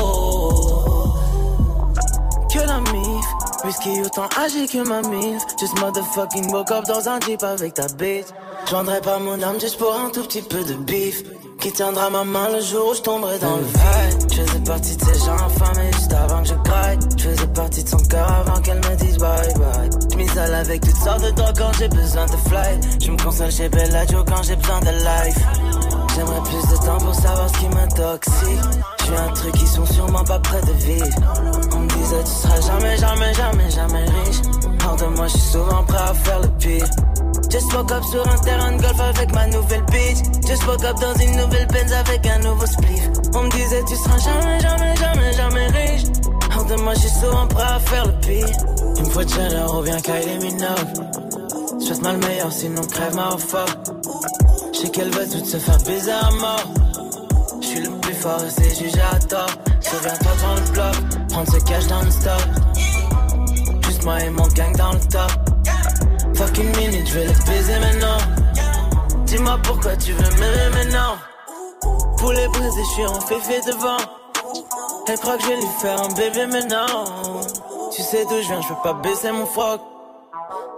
Que 2.52 2.58
la 2.58 2.80
mif, 2.92 3.24
whisky 3.64 4.02
autant 4.02 4.28
âgé 4.38 4.66
que 4.68 4.86
ma 4.86 5.00
mif. 5.08 5.42
Just 5.58 5.80
motherfucking 5.80 6.52
woke 6.52 6.70
up 6.70 6.84
dans 6.84 7.08
un 7.08 7.18
jeep 7.20 7.42
avec 7.42 7.72
ta 7.72 7.86
bitch. 7.86 8.26
Je 8.66 8.70
vendrais 8.72 9.00
pas 9.00 9.18
mon 9.18 9.40
âme 9.42 9.60
juste 9.60 9.78
pour 9.78 9.94
un 9.94 10.10
tout 10.10 10.22
petit 10.22 10.42
peu 10.42 10.64
de 10.64 10.74
bif. 10.74 11.22
Qui 11.60 11.72
tiendra 11.72 12.10
ma 12.10 12.24
main 12.24 12.48
le 12.50 12.60
jour 12.60 12.90
où 12.90 12.94
je 12.94 13.00
tomberai 13.00 13.38
dans 13.38 13.56
le 13.56 13.62
vide? 13.62 14.32
Je 14.32 14.42
faisais 14.42 14.58
partie 14.60 14.96
de 14.96 15.04
ces 15.04 15.18
gens 15.24 15.34
infamés 15.34 15.92
juste 15.92 16.12
avant 16.12 16.42
que 16.42 16.48
je 16.48 16.54
graille. 16.54 16.98
Je 17.16 17.28
faisais 17.30 17.46
partie 17.48 17.84
de 17.84 17.88
son 17.88 17.98
cœur 17.98 18.30
avant 18.30 18.60
qu'elle 18.60 18.78
me 18.78 18.96
dise 18.96 19.18
bye 19.18 19.54
bye. 19.54 19.90
Je 20.10 20.16
m'isole 20.16 20.54
avec 20.54 20.80
toutes 20.80 20.96
sortes 20.96 21.24
de 21.24 21.30
drogues 21.30 21.56
quand 21.58 21.72
j'ai 21.78 21.88
besoin 21.88 22.26
de 22.26 22.36
fly. 22.48 22.80
Je 23.02 23.10
me 23.10 23.22
console 23.22 23.50
chez 23.50 23.68
Bellagio 23.68 24.24
quand 24.24 24.42
j'ai 24.42 24.56
besoin 24.56 24.80
de 24.80 24.90
life. 24.90 25.38
J'aimerais 26.14 26.42
plus 26.42 26.68
de 26.70 26.76
temps 26.84 26.98
pour 26.98 27.14
savoir 27.14 27.48
ce 27.48 27.58
qui 27.58 27.68
m'intoxique. 27.68 28.64
J'ai 29.06 29.16
un 29.16 29.32
truc 29.32 29.52
qui 29.52 29.66
sont 29.66 29.86
sûrement 29.86 30.24
pas 30.24 30.38
près 30.38 30.60
de 30.60 30.72
vivre. 30.72 31.06
On 31.74 31.80
me 31.80 31.88
disait 31.88 32.24
tu 32.24 32.30
seras 32.30 32.60
jamais, 32.60 32.96
jamais, 32.96 33.34
jamais, 33.34 33.70
jamais 33.70 34.04
riche. 34.04 34.40
Hors 34.86 34.96
de 34.96 35.06
moi, 35.16 35.26
je 35.28 35.32
suis 35.32 35.50
souvent 35.52 35.82
prêt 35.84 35.98
à 35.98 36.14
faire 36.14 36.40
le 36.40 36.48
pire. 36.58 36.86
Just 37.54 37.72
woke 37.72 37.92
up 37.92 38.02
sur 38.02 38.28
un 38.28 38.38
terrain 38.38 38.72
de 38.72 38.82
golf 38.82 39.00
avec 39.00 39.32
ma 39.32 39.46
nouvelle 39.46 39.84
bitch. 39.84 40.18
Just 40.44 40.66
woke 40.66 40.82
up 40.82 40.96
dans 41.00 41.14
une 41.14 41.36
nouvelle 41.36 41.68
Benz 41.68 41.92
avec 41.92 42.26
un 42.26 42.38
nouveau 42.40 42.66
spliff. 42.66 43.08
On 43.32 43.44
me 43.44 43.50
disait 43.50 43.80
tu 43.86 43.94
seras 43.94 44.18
jamais, 44.18 44.58
jamais, 44.58 44.96
jamais, 44.96 45.32
jamais 45.34 45.66
riche. 45.68 46.02
Hors 46.52 46.64
de 46.64 46.74
moi, 46.82 46.94
je 46.94 46.98
suis 46.98 47.10
souvent 47.10 47.46
prêt 47.46 47.62
à 47.62 47.78
faire 47.78 48.06
le 48.06 48.12
pire. 48.14 48.48
Une 48.98 49.06
fois 49.06 49.24
de 49.24 49.30
chaleur, 49.30 49.70
revient 49.70 50.02
Kylie 50.02 50.38
Minogue. 50.38 51.80
Souhaite-moi 51.80 52.12
le 52.14 52.18
meilleur, 52.26 52.50
sinon 52.50 52.82
crève 52.82 53.14
ma 53.14 53.36
fort. 53.38 53.68
Je 54.72 54.78
sais 54.80 54.88
qu'elle 54.88 55.10
veut 55.10 55.28
toutes 55.30 55.46
se 55.46 55.56
faire 55.58 55.78
baiser 55.86 56.10
à 56.10 56.30
mort. 56.32 56.74
Je 57.60 57.66
suis 57.68 57.80
le 57.82 57.90
plus 58.00 58.14
fort 58.14 58.42
et 58.44 58.50
c'est 58.50 58.82
jugé 58.82 59.00
à 59.00 59.16
tort. 59.20 59.50
Souviens-toi 59.80 60.32
dans 60.42 60.54
le 60.56 60.72
bloc, 60.72 61.28
prendre 61.28 61.52
ce 61.52 61.58
cash 61.58 61.86
dans 61.86 62.02
le 62.02 62.10
stock. 62.10 63.84
Juste 63.86 64.04
moi 64.04 64.20
et 64.24 64.30
mon 64.30 64.48
gang 64.48 64.74
dans 64.76 64.92
le 64.92 64.98
top. 64.98 65.53
Fucking 66.34 66.76
minute, 66.76 67.06
je 67.06 67.14
vais 67.14 67.26
le 67.26 67.32
baiser 67.46 67.78
maintenant. 67.78 68.18
Dis-moi 69.26 69.58
pourquoi 69.62 69.96
tu 69.96 70.12
veux 70.12 70.30
m'aimer 70.40 70.68
maintenant. 70.74 71.16
Pour 72.18 72.32
les 72.32 72.48
briser, 72.48 72.82
je 72.82 72.92
suis 72.94 73.06
en 73.06 73.20
féfé 73.20 73.60
devant. 73.66 73.96
Elle 75.06 75.18
croit 75.18 75.36
que 75.36 75.42
je 75.42 75.48
vais 75.48 75.56
lui 75.56 75.68
faire 75.80 76.02
un 76.02 76.12
bébé 76.14 76.46
maintenant. 76.46 77.04
Tu 77.94 78.02
sais 78.02 78.24
d'où 78.24 78.40
je 78.42 78.48
viens, 78.48 78.60
je 78.62 78.68
peux 78.68 78.82
pas 78.82 78.94
baisser 78.94 79.30
mon 79.32 79.46
froc. 79.46 79.80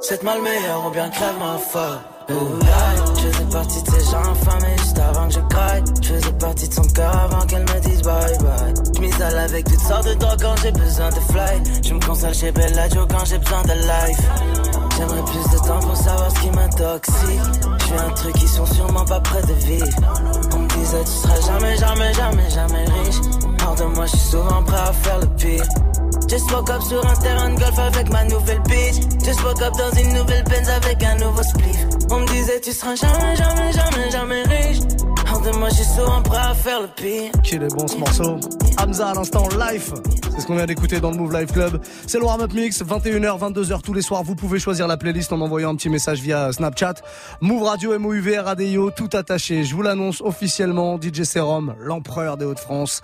C'est 0.01 0.23
mal 0.23 0.43
meilleur 0.43 0.87
ou 0.87 0.91
bien 0.91 1.09
crève 1.09 1.39
ma 1.39 1.59
foi. 1.59 2.01
Oh, 2.29 2.33
yeah. 2.33 3.05
Je 3.17 3.29
faisais 3.29 3.45
partie 3.51 3.83
de 3.83 3.91
ces 3.91 4.11
gens 4.11 4.19
infamés 4.19 4.77
juste 4.79 4.99
avant 4.99 5.29
que 5.29 5.35
je 5.35 5.41
craque. 5.41 5.85
Je 6.03 6.15
faisais 6.15 6.33
partie 6.33 6.69
de 6.69 6.75
son 6.75 6.83
cœur 6.83 7.17
avant 7.17 7.47
qu'elle 7.47 7.63
me 7.63 7.81
dise 7.81 8.03
bye 8.03 8.39
bye. 8.39 8.75
Je 8.95 9.01
m'isole 9.01 9.39
avec 9.39 9.65
toutes 9.65 9.81
sortes 9.81 10.07
de 10.09 10.15
drogues 10.15 10.43
quand 10.43 10.57
j'ai 10.63 10.73
besoin 10.73 11.09
de 11.09 11.21
fly. 11.21 11.83
Je 11.83 11.95
me 11.95 12.01
console 12.05 12.35
chez 12.35 12.53
Bellagio 12.53 13.07
quand 13.07 13.25
j'ai 13.25 13.39
besoin 13.39 13.63
de 13.63 13.73
life. 13.73 14.21
J'aimerais 14.97 15.23
plus 15.25 15.51
de 15.53 15.59
temps 15.59 15.81
pour 15.81 15.97
savoir 15.97 16.31
ce 16.31 16.41
qui 16.41 16.51
m'intoxique. 16.51 17.41
J'ai 17.87 17.99
un 17.99 18.11
truc 18.11 18.35
qui 18.35 18.49
sont 18.49 18.67
sûrement 18.67 19.05
pas 19.05 19.21
près 19.21 19.43
de 19.43 19.53
vivre. 19.53 19.87
On 20.55 20.59
me 20.61 20.69
disait 20.69 21.05
tu 21.05 21.11
seras 21.11 21.41
jamais, 21.41 21.77
jamais, 21.77 22.15
jamais, 22.15 22.51
jamais 22.51 22.85
riche. 22.85 23.17
Hors 23.67 23.75
de 23.75 23.85
moi, 23.95 24.07
je 24.07 24.17
suis 24.17 24.29
souvent 24.31 24.63
prêt 24.63 24.77
à 24.77 24.93
faire 24.93 25.19
le 25.21 25.27
pire. 25.27 25.65
Just 26.29 26.51
woke 26.51 26.71
up 26.71 26.83
sur 26.83 27.07
un 27.07 27.15
terrain 27.17 27.51
de 27.51 27.61
golf 27.61 27.79
avec 27.79 28.11
ma 28.11 28.25
nouvelle 28.25 28.63
bitch. 28.63 28.97
Just 29.23 29.43
woke 29.45 29.63
up 29.63 29.75
dans 29.77 30.01
une 30.01 30.15
nouvelle 30.15 30.45
Benz 30.45 30.69
avec 30.71 31.03
un 31.03 31.17
nouveau 31.17 31.43
spliff. 31.43 31.87
On 32.11 32.21
me 32.21 32.27
disait 32.29 32.61
tu 32.61 32.73
seras 32.73 32.95
jamais, 32.95 33.37
jamais, 33.37 33.73
jamais, 33.73 34.11
jamais 34.11 34.43
riche. 34.45 34.81
De 35.47 35.57
moi, 35.59 35.71
suis 35.71 35.85
souvent 35.85 36.23
prêt 36.23 36.39
à 36.39 36.55
faire 36.55 36.83
le 36.83 36.89
pire. 36.89 37.31
Qu'il 37.45 37.63
est 37.63 37.73
bon 37.73 37.87
ce 37.87 37.97
morceau. 37.97 38.41
Hamza 38.79 39.11
à 39.11 39.15
l'instant 39.15 39.49
live. 39.51 39.95
C'est 40.35 40.41
ce 40.41 40.47
qu'on 40.49 40.57
vient 40.57 40.67
d'écouter 40.67 40.99
dans 40.99 41.13
le 41.13 41.17
Move 41.17 41.33
Live 41.33 41.53
Club. 41.53 41.81
C'est 42.09 42.19
le 42.19 42.25
warm-up 42.25 42.53
mix, 42.53 42.83
21h, 42.83 43.39
22h 43.39 43.81
tous 43.81 43.95
les 43.95 44.03
soirs. 44.03 44.25
Vous 44.25 44.35
pouvez 44.35 44.59
choisir 44.59 44.89
la 44.89 44.97
playlist 44.97 45.33
en 45.33 45.41
envoyant 45.41 45.71
un 45.71 45.77
petit 45.77 45.89
message 45.89 46.21
via 46.21 46.51
Snapchat. 46.51 46.95
Move 47.41 47.63
Radio, 47.63 47.97
MOUV, 47.97 48.39
Radio, 48.39 48.91
tout 48.91 49.09
attaché. 49.13 49.63
Je 49.63 49.73
vous 49.77 49.83
l'annonce 49.83 50.21
officiellement. 50.21 50.99
DJ 51.01 51.23
Serum, 51.23 51.77
l'empereur 51.79 52.37
des 52.37 52.45
Hauts-de-France, 52.45 53.03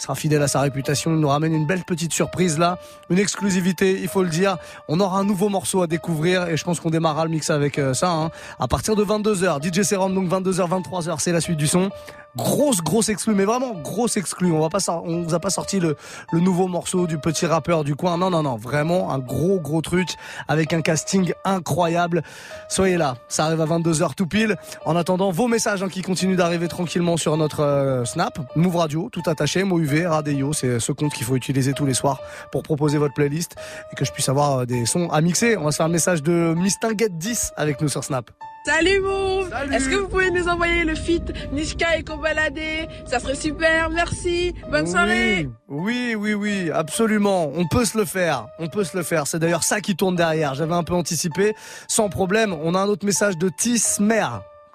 sera 0.00 0.14
fidèle 0.14 0.42
à 0.42 0.48
sa 0.48 0.60
réputation. 0.60 1.12
Il 1.12 1.18
nous 1.20 1.28
ramène 1.28 1.54
une 1.54 1.66
belle 1.66 1.84
petite 1.84 2.12
surprise 2.12 2.58
là. 2.58 2.78
Une 3.10 3.18
exclusivité, 3.18 4.00
il 4.00 4.08
faut 4.08 4.22
le 4.22 4.28
dire. 4.28 4.56
On 4.88 5.00
aura 5.00 5.18
un 5.18 5.24
nouveau 5.24 5.48
morceau 5.48 5.82
à 5.82 5.86
découvrir 5.86 6.48
et 6.48 6.56
je 6.56 6.64
pense 6.64 6.80
qu'on 6.80 6.90
démarrera 6.90 7.24
le 7.24 7.30
mix 7.30 7.50
avec 7.50 7.78
euh, 7.78 7.94
ça. 7.94 8.10
Hein. 8.10 8.30
À 8.58 8.68
partir 8.68 8.96
de 8.96 9.04
22h, 9.04 9.62
DJ 9.62 9.82
Serum, 9.82 10.14
donc 10.14 10.28
22h, 10.28 10.68
23h, 10.68 11.16
c'est 11.18 11.32
la 11.32 11.40
suite 11.40 11.58
du 11.58 11.66
son. 11.66 11.90
Grosse, 12.36 12.80
grosse 12.80 13.08
exclu, 13.08 13.34
mais 13.34 13.44
vraiment 13.44 13.72
grosse 13.74 14.16
exclu. 14.16 14.52
On 14.52 14.60
va 14.60 14.68
pas, 14.68 14.78
on 14.88 15.22
vous 15.22 15.34
a 15.34 15.40
pas 15.40 15.50
sorti 15.50 15.80
le, 15.80 15.96
nouveau 16.32 16.68
morceau 16.68 17.08
du 17.08 17.18
petit 17.18 17.44
rappeur 17.44 17.82
du 17.82 17.96
coin. 17.96 18.16
Non, 18.18 18.30
non, 18.30 18.44
non, 18.44 18.56
vraiment 18.56 19.10
un 19.12 19.18
gros, 19.18 19.58
gros 19.58 19.82
truc 19.82 20.10
avec 20.46 20.72
un 20.72 20.80
casting 20.80 21.32
incroyable. 21.44 22.22
Soyez 22.68 22.96
là, 22.96 23.16
ça 23.28 23.46
arrive 23.46 23.60
à 23.60 23.66
22h 23.66 24.14
tout 24.14 24.26
pile. 24.26 24.56
En 24.84 24.94
attendant, 24.94 25.32
vos 25.32 25.48
messages 25.48 25.82
hein, 25.82 25.88
qui 25.88 26.02
continuent 26.02 26.36
d'arriver 26.36 26.68
tranquillement 26.68 27.16
sur 27.16 27.36
notre 27.36 27.60
euh, 27.60 28.04
Snap, 28.04 28.38
Move 28.54 28.76
Radio, 28.76 29.08
tout 29.10 29.22
attaché, 29.26 29.64
MOUV, 29.64 30.06
Radio, 30.06 30.52
c'est 30.52 30.78
ce 30.78 30.92
compte 30.92 31.12
qu'il 31.12 31.26
faut 31.26 31.36
utiliser 31.36 31.72
tous 31.72 31.86
les 31.86 31.94
soirs 31.94 32.20
pour 32.52 32.62
proposer 32.62 32.98
votre 32.98 33.14
playlist 33.14 33.56
et 33.92 33.96
que 33.96 34.04
je 34.04 34.12
puisse 34.12 34.28
avoir 34.28 34.60
euh, 34.60 34.66
des 34.66 34.86
sons 34.86 35.08
à 35.10 35.20
mixer. 35.20 35.56
On 35.56 35.64
va 35.64 35.72
se 35.72 35.78
faire 35.78 35.86
un 35.86 35.90
message 35.90 36.22
de 36.22 36.54
Mistinguette 36.56 37.18
10 37.18 37.52
avec 37.56 37.80
nous 37.80 37.88
sur 37.88 38.04
Snap. 38.04 38.30
Salut 38.64 39.00
Move 39.00 39.50
Est-ce 39.72 39.88
que 39.88 39.94
vous 39.94 40.08
pouvez 40.08 40.30
nous 40.30 40.46
envoyer 40.46 40.84
le 40.84 40.94
feat 40.94 41.22
Niska 41.52 41.96
et 41.96 42.02
Kobalade 42.02 42.58
Ça 43.06 43.18
serait 43.18 43.34
super, 43.34 43.88
merci 43.88 44.54
Bonne 44.70 44.86
soirée 44.86 45.48
Oui, 45.68 46.14
oui, 46.14 46.34
oui, 46.34 46.70
absolument. 46.70 47.50
On 47.54 47.66
peut 47.66 47.86
se 47.86 47.96
le 47.96 48.04
faire. 48.04 48.48
On 48.58 48.68
peut 48.68 48.84
se 48.84 48.96
le 48.96 49.02
faire. 49.02 49.26
C'est 49.26 49.38
d'ailleurs 49.38 49.62
ça 49.64 49.80
qui 49.80 49.96
tourne 49.96 50.14
derrière. 50.14 50.54
J'avais 50.54 50.74
un 50.74 50.82
peu 50.82 50.92
anticipé. 50.92 51.54
Sans 51.88 52.10
problème. 52.10 52.54
On 52.62 52.74
a 52.74 52.80
un 52.80 52.88
autre 52.88 53.06
message 53.06 53.38
de 53.38 53.48
Tismer. 53.48 54.26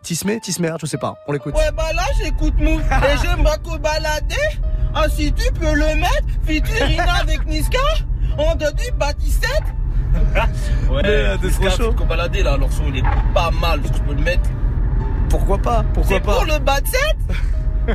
Tismer, 0.02 0.40
Tismer, 0.40 0.74
je 0.82 0.88
sais 0.88 0.98
pas. 0.98 1.16
On 1.28 1.32
l'écoute. 1.32 1.54
Ouais, 1.56 1.72
bah 1.76 1.94
là, 1.94 2.04
j'écoute 2.24 2.56
Move 2.58 2.82
et 2.92 3.18
j'aimerais 3.22 3.58
qu'on 3.64 3.76
balader. 3.78 4.36
Ah, 4.96 5.06
si 5.10 5.32
tu 5.32 5.52
peux 5.54 5.74
le 5.74 5.96
mettre, 5.96 6.26
featuring 6.48 7.00
avec 7.22 7.46
Niska, 7.46 7.78
on 8.40 8.56
te 8.56 8.72
dit 8.74 8.92
Baptiste. 8.98 9.46
Ouais, 10.92 11.38
trop 11.52 11.70
chaud. 11.70 11.94
qu'on 11.94 12.06
balader 12.06 12.44
là, 12.44 12.58
leur 12.58 12.72
son 12.72 12.84
il 12.90 12.98
est 13.00 13.04
pas 13.34 13.52
mal, 13.52 13.82
est-ce 13.84 13.92
que 13.92 13.98
je 13.98 14.04
peux 14.04 14.14
le 14.14 14.22
mettre. 14.22 14.50
Pourquoi 15.30 15.58
pas 15.58 15.84
Pourquoi 15.94 16.20
pas 16.20 16.34
pour 16.36 16.46
le 16.46 16.60
bat 16.60 16.78
7 16.86 17.16
Eh 17.88 17.94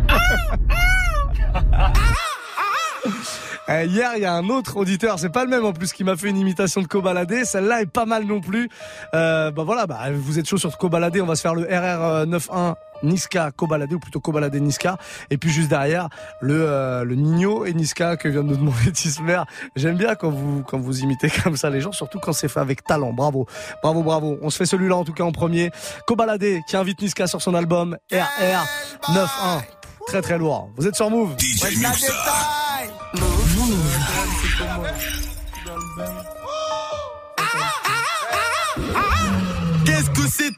Eh, 3.73 3.87
hier, 3.87 4.13
il 4.17 4.23
y 4.23 4.25
a 4.25 4.33
un 4.33 4.49
autre 4.49 4.77
auditeur, 4.77 5.19
c'est 5.21 5.31
pas 5.31 5.45
le 5.45 5.51
même 5.51 5.65
en 5.65 5.73
plus, 5.73 5.93
qui 5.93 6.03
m'a 6.03 6.17
fait 6.17 6.29
une 6.29 6.39
imitation 6.39 6.83
de 6.83 6.89
Cobaladé. 6.89 7.45
Celle-là 7.45 7.83
est 7.83 7.87
pas 7.87 8.05
mal 8.05 8.25
non 8.25 8.41
plus. 8.41 8.69
Euh, 9.15 9.53
bah 9.53 9.63
voilà, 9.63 9.87
bah, 9.87 10.11
vous 10.13 10.41
êtes 10.41 10.49
chaud 10.49 10.59
sur 10.59 10.77
Cobaladé, 10.77 11.21
on 11.21 11.27
va 11.27 11.37
se 11.37 11.43
faire 11.43 11.55
le 11.55 11.63
RR 11.63 12.29
91 12.29 12.75
Niska 13.03 13.51
Cobaladé 13.53 13.95
ou 13.95 13.99
plutôt 13.99 14.21
Cobaladé 14.21 14.61
Niska 14.61 14.99
et 15.31 15.39
puis 15.39 15.51
juste 15.51 15.71
derrière 15.71 16.09
le 16.43 16.67
euh, 16.69 17.03
le 17.05 17.15
Nino 17.15 17.65
et 17.65 17.73
Niska 17.73 18.17
que 18.17 18.29
vient 18.29 18.43
de 18.43 18.49
nous 18.49 18.57
demander 18.57 18.93
Tismer. 18.93 19.41
J'aime 19.77 19.97
bien 19.97 20.15
quand 20.15 20.31
vous 20.31 20.63
quand 20.65 20.79
vous 20.79 21.01
imitez 21.01 21.31
comme 21.45 21.57
ça 21.57 21.71
les 21.71 21.81
gens 21.81 21.93
surtout 21.93 22.19
quand 22.19 22.35
c'est 22.35 22.49
fait 22.49 22.61
avec 22.61 22.85
talent. 22.85 23.13
Bravo. 23.15 23.47
Bravo 23.83 24.03
bravo. 24.03 24.39
On 24.43 24.51
se 24.51 24.59
fait 24.59 24.67
celui-là 24.67 24.97
en 24.97 25.05
tout 25.05 25.15
cas 25.15 25.25
en 25.25 25.33
premier. 25.33 25.71
Cobaladé 26.07 26.61
qui 26.69 26.77
invite 26.77 27.01
Niska 27.01 27.27
sur 27.27 27.41
son 27.41 27.55
album 27.55 27.97
RR 28.13 28.67
91. 29.07 29.63
Très 30.07 30.23
très 30.23 30.39
lourd. 30.39 30.71
Vous 30.77 30.87
êtes 30.87 30.97
sur 30.97 31.09
Move. 31.09 31.37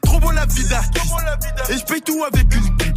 Trop 0.01 0.19
bon 0.19 0.29
la 0.31 0.45
d'artiste 0.45 1.13
Et 1.69 1.77
je 1.77 1.83
paye 1.85 2.01
tout 2.01 2.23
avec 2.23 2.53
une 2.53 2.69
bite 2.75 2.95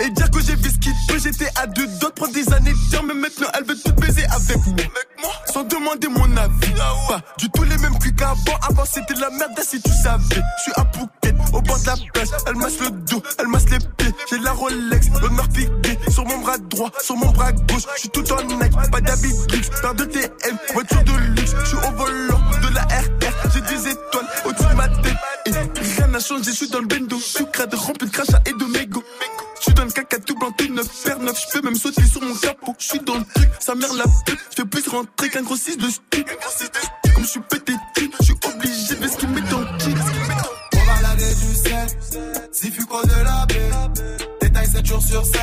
Et 0.00 0.10
dire 0.10 0.30
que 0.30 0.40
j'ai 0.40 0.54
vu 0.56 0.70
ce 0.70 0.78
qu'il 0.78 0.92
peut 1.08 1.18
J'étais 1.18 1.48
à 1.56 1.66
deux 1.66 1.86
de 1.86 2.06
prendre 2.14 2.32
des 2.32 2.52
années 2.52 2.72
de 2.72 3.06
Mais 3.06 3.14
maintenant 3.14 3.48
elle 3.54 3.64
veut 3.64 3.76
tout 3.84 3.92
baiser 3.94 4.24
avec 4.26 4.66
moi. 4.66 5.32
Sans 5.46 5.64
demander 5.64 6.08
mon 6.08 6.36
avis. 6.36 6.74
Pas 7.08 7.20
du 7.38 7.48
tout 7.50 7.62
les 7.64 7.76
mêmes 7.78 7.98
cuits 7.98 8.14
qu'avant. 8.14 8.58
Avant 8.68 8.84
c'était 8.84 9.14
de 9.14 9.20
la 9.20 9.30
merde 9.30 9.58
si 9.62 9.80
tu 9.80 9.90
savais. 9.90 10.22
Je 10.30 10.62
suis 10.62 10.72
à 10.76 10.84
Phuket 10.92 11.36
au 11.52 11.60
bord 11.62 11.80
de 11.80 11.86
la 11.86 11.96
plage. 12.12 12.28
Elle 12.46 12.56
masse 12.56 12.78
le 12.80 12.90
dos, 12.90 13.22
elle 13.38 13.48
masse 13.48 13.68
les 13.70 13.78
pieds. 13.78 14.14
J'ai 14.30 14.38
la 14.38 14.52
Rolex, 14.52 15.08
l'honneur 15.20 15.48
piqué 15.48 15.98
Sur 16.10 16.24
mon 16.26 16.38
bras 16.38 16.58
droit, 16.58 16.90
sur 17.02 17.16
mon 17.16 17.30
bras 17.30 17.52
gauche. 17.52 17.84
Je 17.96 18.00
suis 18.00 18.08
tout 18.10 18.32
en 18.32 18.42
Nike, 18.42 18.90
pas 18.90 19.00
d'habit 19.00 19.32
luxe 19.52 19.70
Paire 19.80 19.94
de 19.94 20.04
TM, 20.04 20.58
voiture 20.72 21.02
de 21.04 21.12
luxe. 21.34 21.54
Je 21.60 21.66
suis 21.66 21.76
au 21.76 21.92
volant 21.96 22.47
changé, 26.28 26.50
je 26.50 26.56
suis 26.56 26.68
dans 26.68 26.80
le 26.80 26.86
bendo 26.86 27.16
Je 27.16 27.22
suis 27.22 27.46
crade, 27.50 27.74
rempli 27.74 28.06
de 28.06 28.12
crachat 28.12 28.42
et 28.46 28.52
de 28.52 28.64
mégots 28.66 29.04
je 29.60 29.72
le 29.72 29.90
caca 29.90 30.18
tout 30.20 30.36
blanc, 30.36 30.52
tout 30.56 30.72
neuf, 30.72 30.86
paire 31.04 31.18
neuf, 31.18 31.36
je 31.40 31.52
peux 31.58 31.64
même 31.64 31.74
sauter 31.74 32.04
sur 32.04 32.22
mon 32.22 32.34
capot. 32.36 32.76
Je 32.78 32.84
suis 32.84 33.00
dans 33.00 33.16
le 33.16 33.24
truc, 33.34 33.48
sa 33.58 33.74
mère 33.74 33.92
la 33.94 34.04
pute, 34.24 34.38
je 34.50 34.62
fais 34.62 34.64
plus 34.64 34.88
rentrer 34.88 35.30
qu'un 35.30 35.42
gros 35.42 35.56
6 35.56 35.76
de 35.78 35.88
stu. 35.90 36.24
Comme 37.12 37.24
je 37.24 37.28
suis 37.28 37.40
pété 37.40 37.72
de 37.72 37.78
je 38.20 38.24
suis 38.24 38.34
obligé 38.44 38.94
de 38.94 39.08
ce 39.08 39.16
qu'il 39.16 39.28
met 39.30 39.40
dans 39.40 39.58
le. 39.58 39.66
On 39.66 40.84
va 40.84 41.02
laver 41.02 41.34
du 41.34 41.54
sel, 41.56 41.88
si 42.52 42.70
fuco 42.70 43.02
de 43.02 43.24
la 43.24 43.46
baie. 43.46 44.14
Détail 44.40 44.66
7 44.66 44.86
jours 44.86 45.02
sur 45.02 45.24
7. 45.26 45.34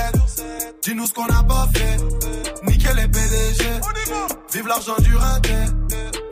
Dis-nous 0.81 1.07
ce 1.07 1.13
qu'on 1.13 1.25
n'a 1.25 1.43
pas 1.43 1.67
fait. 1.73 1.97
Nickel 2.63 2.95
les 2.95 3.07
PDG. 3.07 3.65
Vive 4.53 4.67
l'argent 4.67 4.95
du 4.99 5.15
raté. 5.15 5.55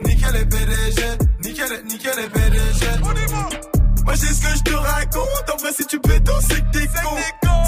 Nickel 0.04 0.32
les 0.32 0.46
PDG. 0.46 1.02
Nickel, 1.44 1.84
nickel 1.84 2.14
les 2.16 2.28
PDG. 2.28 3.03
J'ai 4.14 4.32
ce 4.32 4.40
que 4.40 4.56
je 4.56 4.62
te 4.62 4.74
raconte, 4.74 5.50
en 5.52 5.56
vrai 5.56 5.72
si 5.72 5.84
tu 5.86 5.98
peux 5.98 6.20
danser 6.20 6.62
que 6.62 6.78
t'es 6.78 6.86
con. 6.86 7.16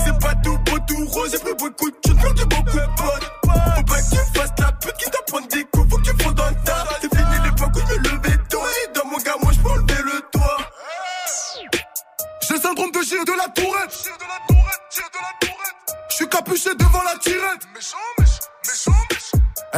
C'est 0.04 0.18
pas 0.20 0.34
tout 0.36 0.56
beau, 0.58 0.78
tout 0.86 1.04
rose, 1.06 1.30
j'ai 1.32 1.38
pris 1.38 1.54
beaucoup 1.58 1.90
de 1.90 1.96
thunes, 1.96 2.16
perdu 2.16 2.44
beaucoup 2.44 2.78
de 2.78 2.86
potes. 2.96 3.32
Faut 3.42 3.82
pas 3.82 4.00
que 4.00 4.10
tu 4.10 4.62
la 4.62 4.72
pute 4.72 4.96
qui 4.96 5.10
t'apprend 5.10 5.40
des 5.40 5.64
coups, 5.64 5.90
faut 5.90 5.96
que 5.98 6.02
tu 6.02 6.22
fasses 6.22 6.34
dans 6.34 6.48
le 6.48 6.54
tas. 6.64 6.84
C'est 7.00 7.14
fini 7.14 7.36
l'époque 7.44 7.74
où 7.74 7.80
je 7.80 7.94
me 7.94 7.98
levais 7.98 8.38
tôt 8.48 8.60
et 8.60 8.92
dans 8.92 9.06
mon 9.06 9.18
gars, 9.18 9.36
moi 9.42 9.52
je 9.52 9.58
peux 9.58 9.70
enlever 9.70 10.02
le 10.04 10.20
toit. 10.32 10.58
J'ai 12.46 12.54
le 12.54 12.60
syndrome 12.60 12.92
de 12.92 13.02
Gilles 13.02 13.24
de 13.24 13.32
la 13.32 13.48
Tourette. 13.48 14.08
Je 16.10 16.14
suis 16.14 16.28
capuché 16.28 16.74
devant 16.76 17.02
la 17.02 17.18
tirette. 17.18 17.66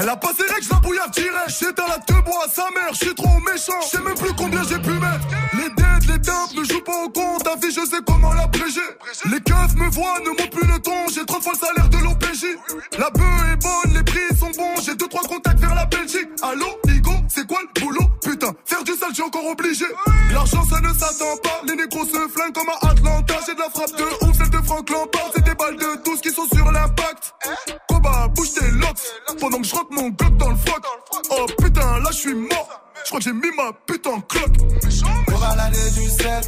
Elle 0.00 0.08
a 0.08 0.16
pas 0.16 0.30
ses 0.32 0.44
règles, 0.44 0.62
je 0.62 0.70
la 0.70 0.76
bouillave 0.76 1.10
direct. 1.10 1.48
J'éteins 1.48 1.88
la 1.88 1.98
te 1.98 2.12
bois 2.22 2.44
à 2.46 2.48
sa 2.48 2.62
mère, 2.70 2.92
je 2.92 3.06
suis 3.06 3.14
trop 3.16 3.40
méchant. 3.40 3.80
Je 3.82 3.96
sais 3.96 4.02
même 4.02 4.14
plus 4.14 4.32
combien 4.36 4.62
j'ai 4.62 4.78
pu 4.78 4.92
mettre. 4.92 5.26
Les 5.54 5.68
dettes, 5.70 6.06
les 6.06 6.20
tempes 6.20 6.54
ne 6.54 6.62
jouent 6.62 6.84
pas 6.84 7.04
au 7.04 7.08
compte. 7.08 7.42
Ta 7.42 7.56
vie, 7.56 7.72
je 7.74 7.84
sais 7.84 7.98
comment 8.06 8.32
l'abréger. 8.32 8.86
Les 9.28 9.40
keufs 9.40 9.74
me 9.74 9.90
voient, 9.90 10.20
ne 10.20 10.28
montent 10.28 10.50
plus 10.50 10.68
le 10.68 10.78
ton. 10.78 11.08
J'ai 11.12 11.26
30 11.26 11.42
fois 11.42 11.52
le 11.52 11.66
salaire 11.66 11.88
de 11.88 11.96
l'OPJ. 11.96 12.46
La 12.96 13.10
bœuf 13.10 13.24
est 13.52 13.56
bonne, 13.56 13.94
les 13.94 14.04
prix 14.04 14.36
sont 14.38 14.50
bons. 14.56 14.80
J'ai 14.84 14.94
deux, 14.94 15.08
trois 15.08 15.26
contacts 15.26 15.58
vers 15.58 15.74
la 15.74 15.86
Belgique. 15.86 16.28
Allô, 16.42 16.66
Igo, 16.86 17.12
c'est 17.28 17.46
quoi 17.48 17.58
le 17.62 17.80
boulot? 17.80 18.06
Putain, 18.22 18.52
faire 18.66 18.84
du 18.84 18.92
sale, 18.92 19.10
j'ai 19.16 19.24
encore 19.24 19.46
obligé. 19.46 19.86
L'argent, 20.32 20.62
ça 20.70 20.80
ne 20.80 20.92
s'attend 20.94 21.36
pas. 21.42 21.62
Les 21.66 21.74
négros 21.74 22.04
se 22.04 22.28
flinguent 22.28 22.54
comme 22.54 22.68
à 22.68 22.90
Atlanta. 22.90 23.34
J'ai 23.46 23.54
de 23.54 23.60
la 23.60 23.70
frappe 23.70 23.96
de 23.98 24.26
ouf, 24.26 24.36
celle 24.36 24.50
de 24.50 24.64
Franck 24.64 24.90
Lampard. 24.90 25.30
C'est 25.34 25.44
des 25.44 25.54
balles 25.54 25.76
de 25.76 26.04
12 26.04 26.20
qui 26.20 26.30
sont 26.30 26.46
sur 26.54 26.70
l'impact. 26.70 27.34
Pendant 29.40 29.60
que 29.60 29.66
je 29.66 29.74
rentre 29.74 29.92
mon 29.92 30.08
glock 30.10 30.36
dans 30.36 30.50
le 30.50 30.56
froc. 30.56 30.82
Oh 31.30 31.46
putain, 31.60 32.00
là 32.00 32.10
je 32.10 32.16
suis 32.16 32.34
mort. 32.34 32.80
Je 33.04 33.08
crois 33.08 33.18
que 33.18 33.24
j'ai 33.24 33.32
mis 33.32 33.50
ma 33.56 33.72
putain 33.86 34.10
en 34.10 34.20
cloque. 34.20 34.56
On 35.28 35.36
va 35.36 35.56
laver 35.56 35.90
du 35.90 36.08
sel, 36.08 36.42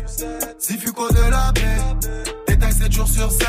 si 0.59 0.79
fuco 0.79 1.09
de 1.09 1.31
la 1.31 1.53
baie. 1.53 1.79
Détail 2.49 2.73
7 2.73 2.93
jours 2.93 3.09
sur 3.09 3.31
7. 3.31 3.47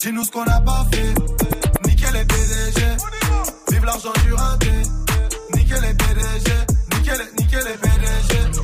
Dis-nous 0.00 0.24
ce 0.24 0.30
qu'on 0.30 0.44
n'a 0.44 0.60
pas 0.60 0.86
fait. 0.92 1.14
Nickel 1.88 2.12
les 2.12 2.24
PDG. 2.24 2.80
Vive 3.70 3.84
l'argent 3.84 4.12
du 4.24 4.32
raté. 4.32 4.72
Nickel 5.54 5.80
les 5.82 5.94
PDG. 5.94 6.52
Nickel, 6.94 7.20
nickel 7.38 7.64
les 7.64 7.78
PDG. 7.78 8.58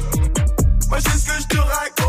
Moi 0.89 0.99
j'ai 0.99 1.19
ce 1.19 1.27
que 1.27 1.41
je 1.41 1.47
te 1.49 1.57
raconte, 1.59 2.04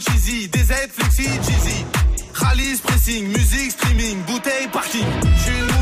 cheesy, 0.00 0.48
DZ, 0.48 0.88
flexi, 0.88 1.24
cheesy. 1.46 1.84
Rallye, 2.34 2.80
pressing, 2.82 3.28
musique, 3.28 3.72
streaming, 3.72 4.22
bouteille, 4.26 4.68
parking. 4.70 5.75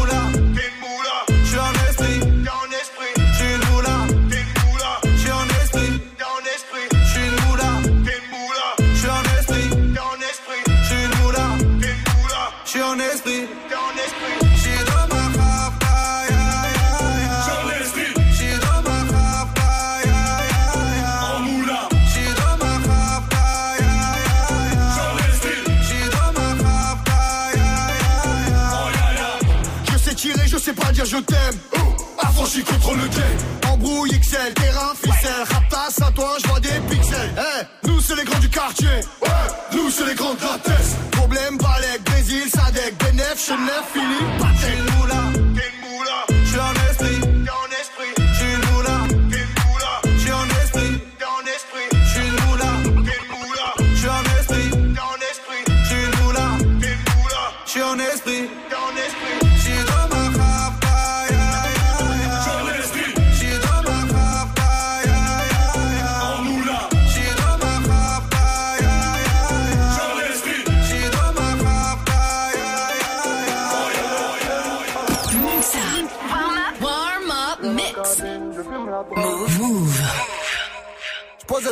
Je 31.14 31.20
t'aime. 31.20 31.58
Oh, 31.76 31.78
affranchi 32.18 32.62
contre 32.62 32.94
le 32.94 33.08
game. 33.08 33.72
Embrouille 33.72 34.18
XL, 34.18 34.54
terrain, 34.54 34.92
ficelle. 34.94 35.44
Raptas 35.48 36.04
à 36.06 36.10
toi, 36.10 36.36
je 36.42 36.48
vois 36.48 36.60
des 36.60 36.80
pixels. 36.90 37.34
Eh, 37.38 37.86
nous 37.88 38.00
c'est 38.00 38.16
les 38.16 38.24
grands 38.24 38.40
du 38.40 38.48
quartier. 38.48 38.96
Ouais, 39.22 39.28
nous 39.72 39.90
c'est 39.90 40.06
les 40.06 40.14
grands 40.14 40.34
de 40.34 40.40
la 40.40 40.58
tête. 40.58 41.10
Problème, 41.12 41.56
Balek, 41.58 42.02
Brésil, 42.04 42.44
Sadek, 42.52 42.94
Benef, 42.98 43.36
Chenef, 43.46 43.84
Philippe, 43.92 44.53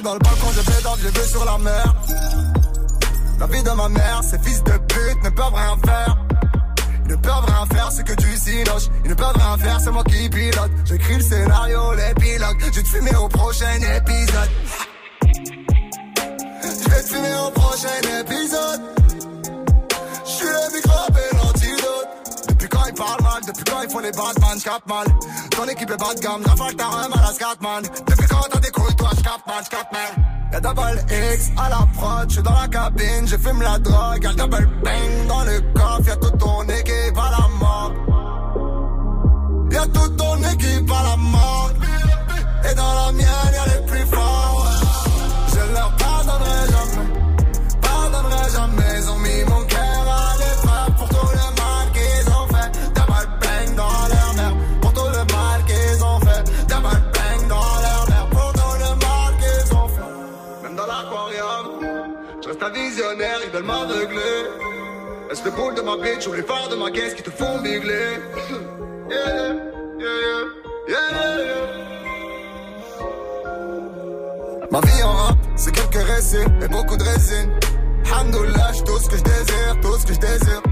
dans 0.03 0.15
le 0.15 0.19
balcon, 0.19 0.49
je 0.53 0.61
pédale, 0.61 0.99
j'ai 1.01 1.21
vu 1.21 1.27
sur 1.29 1.45
la 1.45 1.59
mer. 1.59 1.95
La 3.39 3.47
vie 3.47 3.63
de 3.63 3.71
ma 3.71 3.89
mère, 3.89 4.21
ces 4.23 4.39
fils 4.39 4.63
de 4.63 4.73
pute 4.73 5.25
ne 5.25 5.31
peuvent 5.31 5.55
rien 5.55 5.77
faire. 5.85 6.17
Ils 7.05 7.11
ne 7.13 7.17
peuvent 7.17 7.45
rien 7.45 7.67
faire, 7.73 7.93
c'est 7.93 8.05
que 8.05 8.15
du 8.15 8.37
cinoche. 8.37 8.89
Ils 9.05 9.11
ne 9.11 9.15
peuvent 9.15 9.37
rien 9.37 9.59
faire, 9.59 9.81
c'est 9.81 9.91
moi 9.91 10.05
qui 10.05 10.29
pilote. 10.29 10.71
J'écris 10.85 11.17
le 11.17 11.23
scénario, 11.23 11.95
l'épilogue. 11.95 12.59
Je 12.61 12.65
vais 12.67 12.83
te 12.83 12.89
fumer 12.89 13.17
au 13.17 13.29
prochain 13.29 13.75
épisode. 13.77 14.51
Je 16.63 16.91
vais 16.91 17.03
te 17.03 17.09
fumer 17.09 17.35
au 17.47 17.51
prochain 17.51 18.21
épisode. 18.21 18.81
Je 20.25 20.31
suis 20.31 20.47
le 20.47 20.77
microbe 20.77 21.19
et 21.19 21.37
l'antidote. 21.37 22.09
Depuis 22.49 22.69
quand 22.69 22.85
il 22.87 22.95
parle 22.95 23.23
mal, 23.23 23.41
depuis 23.47 23.65
quand 23.65 23.83
ils 23.83 23.91
font 23.91 23.99
les 23.99 24.13
Batman, 24.13 24.59
j'capte 24.59 24.89
mal. 24.89 25.07
Ton 25.51 25.65
équipe 25.69 25.91
est 25.91 25.97
bas 25.97 26.15
de 26.15 26.21
gamme, 26.21 26.43
j'rafale 26.45 26.77
ta 26.77 26.87
rhum 26.87 27.13
à 27.13 27.21
la 27.21 27.33
Scatman. 27.33 27.83
Depuis 27.83 28.27
quand 28.29 28.47
t'as 28.51 28.61
des 28.61 28.71
Y'a 30.53 30.61
double 30.61 31.01
X 31.09 31.51
à 31.57 31.69
la 31.71 31.87
prod, 31.95 32.29
j'suis 32.29 32.43
dans 32.43 32.53
la 32.53 32.69
cabine, 32.69 33.27
je 33.27 33.37
fume 33.37 33.63
la 33.63 33.79
drogue, 33.79 34.23
y'a 34.23 34.31
le 34.31 34.37
double 34.37 34.69
bang 34.83 35.27
dans 35.29 35.45
le 35.45 35.61
coffre, 35.73 36.09
y'a 36.09 36.17
toute 36.17 36.39
ton 36.39 36.63
équipe 36.65 37.17
à 37.17 37.31
la 37.31 37.49
mort. 37.61 37.93
Y'a 39.71 39.87
toute 39.87 40.17
ton 40.17 40.37
équipe 40.53 40.91
à 40.91 41.03
la 41.05 41.17
mort. 41.17 41.71
Et 42.71 42.75
dans 42.75 42.95
la 42.95 43.13
mienne, 43.13 43.53
y'a 43.55 43.65
les 43.75 43.87
plus 43.87 44.07
forts. 44.07 44.42
Visionnaire, 62.73 63.39
ils 63.45 63.51
veulent 63.51 63.65
m'aveugler. 63.65 64.47
Est-ce 65.31 65.45
le 65.45 65.51
boule 65.51 65.75
de 65.75 65.83
ma 65.83 65.97
bitch 65.97 66.27
ou 66.27 66.33
les 66.33 66.43
phares 66.43 66.69
de 66.69 66.77
ma 66.77 66.91
caisse 66.91 67.15
qui 67.15 67.23
te 67.23 67.31
font 67.31 67.61
bigler? 67.61 68.19
Yeah, 69.11 69.55
yeah, 69.99 70.19
yeah. 70.89 71.13
Ma 74.71 74.81
vie 74.81 75.03
en 75.03 75.13
rap, 75.13 75.37
c'est 75.57 75.73
quelques 75.73 76.03
récits 76.07 76.47
et 76.63 76.69
beaucoup 76.69 76.97
de 76.97 77.05
résine. 77.05 77.51
Hamdoullah, 78.11 78.73
j'ai 78.73 78.85
tout 78.85 78.99
ce 78.99 79.09
que 79.09 79.17
je 79.17 79.23
désire, 79.23 79.81
tout 79.83 79.99
ce 79.99 80.07
que 80.07 80.15
je 80.15 80.21
désire. 80.21 80.63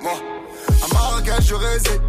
Moi, 0.00 0.12
à 0.82 0.94
Marrakech, 0.94 1.44
je 1.46 1.54
réside. 1.54 2.02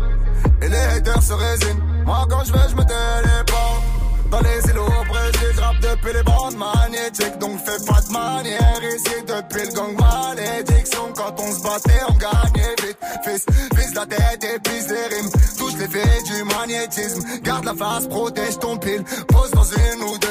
Et 0.61 0.69
les 0.69 0.77
haters 0.77 1.21
se 1.21 1.33
résignent. 1.33 1.83
Moi, 2.05 2.25
quand 2.29 2.43
je 2.45 2.53
vais, 2.53 2.69
je 2.69 2.75
me 2.75 2.83
téléporte. 2.83 3.96
Dans 4.29 4.41
les 4.41 4.61
Brésil, 5.09 5.51
je 5.55 5.61
rappe 5.61 5.79
depuis 5.79 6.13
les 6.13 6.23
bandes 6.23 6.57
magnétiques. 6.57 7.37
Donc 7.39 7.59
fais 7.59 7.83
pas 7.85 8.01
de 8.01 8.11
manière 8.11 8.81
ici 8.83 9.15
depuis 9.25 9.67
le 9.67 9.73
gang 9.73 9.95
malédiction. 9.97 11.13
Quand 11.15 11.33
on 11.39 11.51
se 11.51 11.63
battait, 11.63 12.01
on 12.09 12.13
gagnait 12.13 12.75
vite. 12.83 12.97
Fils, 13.23 13.45
fils 13.75 13.93
la 13.95 14.05
tête 14.05 14.43
et 14.43 14.59
pisse 14.59 14.89
les 14.89 15.15
rimes. 15.15 15.29
Touche 15.57 15.75
les 15.79 15.87
faits 15.87 16.23
du 16.25 16.43
magnétisme. 16.43 17.21
Garde 17.41 17.65
la 17.65 17.73
face, 17.73 18.07
protège 18.07 18.59
ton 18.59 18.77
pile. 18.77 19.03
Pose 19.27 19.51
dans 19.51 19.63
une 19.63 20.03
ou 20.03 20.17
deux 20.17 20.26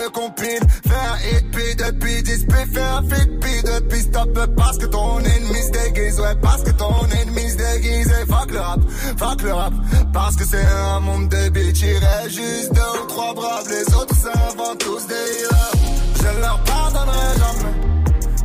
depuis 1.87 2.23
10 2.23 2.47
puis 2.47 2.65
fais 2.73 2.81
un 2.81 3.03
fit, 3.03 3.27
puis 3.41 3.63
depuis 3.63 4.01
stop. 4.01 4.39
Parce 4.57 4.79
que 4.79 4.87
ton 4.87 5.21
ennemi 5.21 5.63
se 5.63 5.71
déguise. 5.71 6.21
Ouais, 6.21 6.35
parce 6.43 6.63
que 6.63 6.71
ton 6.71 7.07
ennemi 7.21 7.51
se 7.51 7.57
déguise. 7.57 8.09
Et 8.09 8.27
fuck 8.27 8.51
le 8.51 8.61
rap, 8.61 8.81
fuck 9.17 9.43
le 9.43 9.53
rap. 9.53 9.73
Parce 10.13 10.37
que 10.37 10.45
c'est 10.45 10.65
un 10.65 11.01
monde 11.01 11.29
de 11.29 11.49
bitch. 11.51 11.83
Il 11.83 11.99
reste 11.99 12.31
juste 12.31 12.73
deux 12.73 13.03
ou 13.03 13.07
trois 13.07 13.35
braves. 13.35 13.69
Les 13.69 13.95
autres 13.95 14.15
s'inventent 14.15 14.79
tous 14.79 15.07
des 15.07 15.15
heroes. 15.15 15.77
Je 16.19 16.41
leur 16.41 16.59
pardonnerai 16.65 17.39
jamais. 17.39 17.75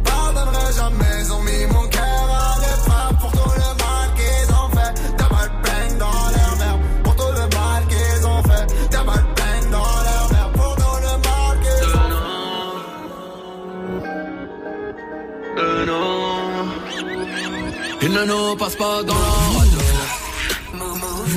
Pardonnerai 0.03 0.73
jamais. 0.75 1.23
Ils 1.23 1.33
ont 1.33 1.41
mis 1.43 1.65
mon 1.73 1.87
cœur 1.87 2.03
à 2.03 2.59
l'épreuve 2.59 2.70
nous 18.25 18.55
passe 18.55 18.75
pas 18.75 19.03
dans 19.03 19.13
la. 19.13 19.91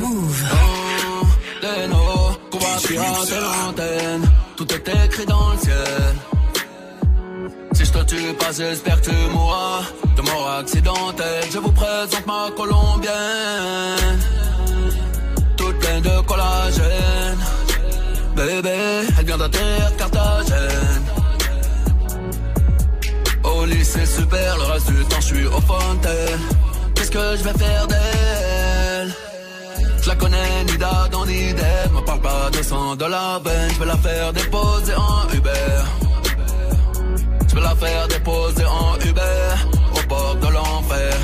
Move, 0.00 0.44
de 1.62 1.86
nos 1.86 2.50
combats 2.50 2.80
pirater 2.86 3.40
l'antenne. 3.40 4.30
Tout 4.56 4.72
est 4.72 4.88
écrit 5.04 5.26
dans 5.26 5.52
le 5.52 5.58
ciel. 5.58 6.14
Si 7.72 7.84
je 7.84 7.92
te 7.92 8.04
tue 8.04 8.32
pas, 8.34 8.52
j'espère 8.52 9.00
que 9.00 9.10
tu 9.10 9.16
mourras 9.32 9.82
de 10.16 10.22
mort 10.22 10.48
accidentelle. 10.60 11.44
Je 11.52 11.58
vous 11.58 11.72
présente 11.72 12.26
ma 12.26 12.50
colombienne, 12.56 14.20
toute 15.56 15.78
pleine 15.78 16.02
de 16.02 16.20
collagène. 16.22 17.38
Bébé, 18.36 18.76
elle 19.18 19.26
vient 19.26 19.38
d'atterrir 19.38 19.96
Carthagène. 19.96 21.04
Au 23.44 23.64
lycée 23.64 24.06
super, 24.06 24.56
le 24.56 24.64
reste 24.64 24.90
du 24.90 25.04
temps 25.04 25.20
je 25.20 25.26
suis 25.26 25.46
au 25.46 25.60
fontaine. 25.60 26.63
Que 27.14 27.36
je 27.36 27.44
vais 27.44 27.56
faire 27.56 27.86
d'elle 27.86 29.14
Je 30.02 30.08
la 30.08 30.16
connais 30.16 30.64
ni 30.68 30.76
d'Adam 30.76 31.24
ni 31.24 31.54
d'Ève. 31.54 31.92
Me 31.94 32.00
parle 32.00 32.20
pas 32.20 32.50
de 32.50 32.60
sang 32.60 32.96
de 32.96 33.04
la 33.04 33.40
veine, 33.44 33.70
je 33.72 33.78
vais 33.78 33.86
la 33.86 33.96
faire 33.98 34.32
déposer 34.32 34.94
en 34.96 35.32
Uber. 35.32 35.76
Je 37.48 37.54
vais 37.54 37.60
la 37.60 37.76
faire 37.76 38.08
déposer 38.08 38.64
en 38.64 38.96
Uber 39.08 39.46
au 39.96 40.08
bord 40.08 40.36
de 40.42 40.48
l'enfer. 40.48 41.14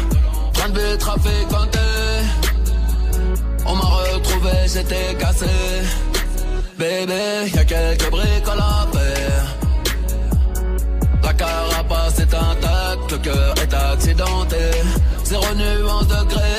Train 0.52 0.68
de 0.68 0.94
trafiquanté. 0.94 1.88
On 3.66 3.74
m'a 3.74 3.90
retrouvé, 4.02 4.52
j'étais 4.72 5.16
cassé. 5.18 5.56
Bébé, 6.78 7.50
y 7.52 7.58
a 7.58 7.64
quelques 7.64 8.10
briques 8.12 8.48
à 8.48 8.86
faire. 8.96 9.56
La 11.24 11.32
carapace 11.32 12.20
est 12.20 12.32
intacte, 12.32 13.10
le 13.10 13.18
cœur 13.18 13.54
est 13.60 13.74
accidenté. 13.74 14.56
Zéro 15.30 15.54
nuance 15.54 16.08
de 16.08 16.24
gré. 16.32 16.56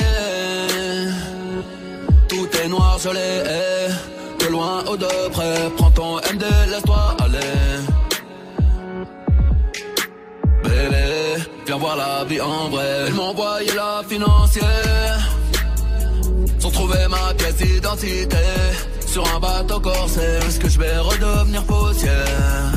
Tout 2.30 2.48
est 2.64 2.70
noir, 2.70 2.98
je 3.04 3.10
l'ai. 3.10 3.44
eh. 3.60 4.42
De 4.42 4.48
loin 4.50 4.82
ou 4.90 4.96
de 4.96 5.30
près, 5.34 5.70
prends 5.76 5.92
ton 5.92 6.16
MD, 6.34 6.46
laisse-toi 6.72 7.18
aller. 7.20 7.54
Bébé, 10.64 11.44
viens 11.66 11.78
voir 11.78 11.98
la 11.98 12.24
vie 12.24 12.40
en 12.40 12.70
vrai. 12.70 13.08
Ils 13.10 13.14
m'ont 13.14 13.32
envoyé 13.32 13.74
la 13.76 14.04
financière. 14.08 15.20
Sans 16.60 16.72
trouver 16.72 17.06
ma 17.10 17.34
pièce 17.34 17.58
d'identité. 17.58 18.38
Sur 19.06 19.26
un 19.36 19.40
bateau 19.42 19.82
corsaire, 19.82 20.46
est-ce 20.46 20.60
que 20.62 20.70
je 20.70 20.80
vais 20.80 20.98
redevenir 20.98 21.64
poussière? 21.66 22.72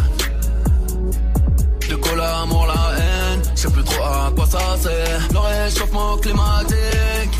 De 1.89 1.95
quoi 1.95 2.17
l'amour, 2.17 2.67
la 2.67 2.94
sais 3.65 3.73
plus 3.73 3.85
trop 3.85 4.03
à 4.03 4.33
quoi 4.35 4.47
ça 4.47 4.59
sert. 4.79 5.29
Le 5.33 5.39
réchauffement 5.39 6.17
climatique, 6.19 7.35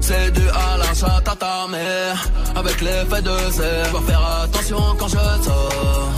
c'est 0.00 0.30
dû 0.32 0.46
à 0.48 0.76
la 0.78 0.94
chatte 0.94 1.28
à 1.28 1.36
ta 1.36 1.66
mère. 1.68 2.16
Avec 2.56 2.80
l'effet 2.80 3.22
de 3.22 3.36
serre, 3.50 3.90
dois 3.90 4.02
faire 4.02 4.24
attention 4.42 4.82
quand 4.98 5.08
je 5.08 5.44
sors. 5.46 6.12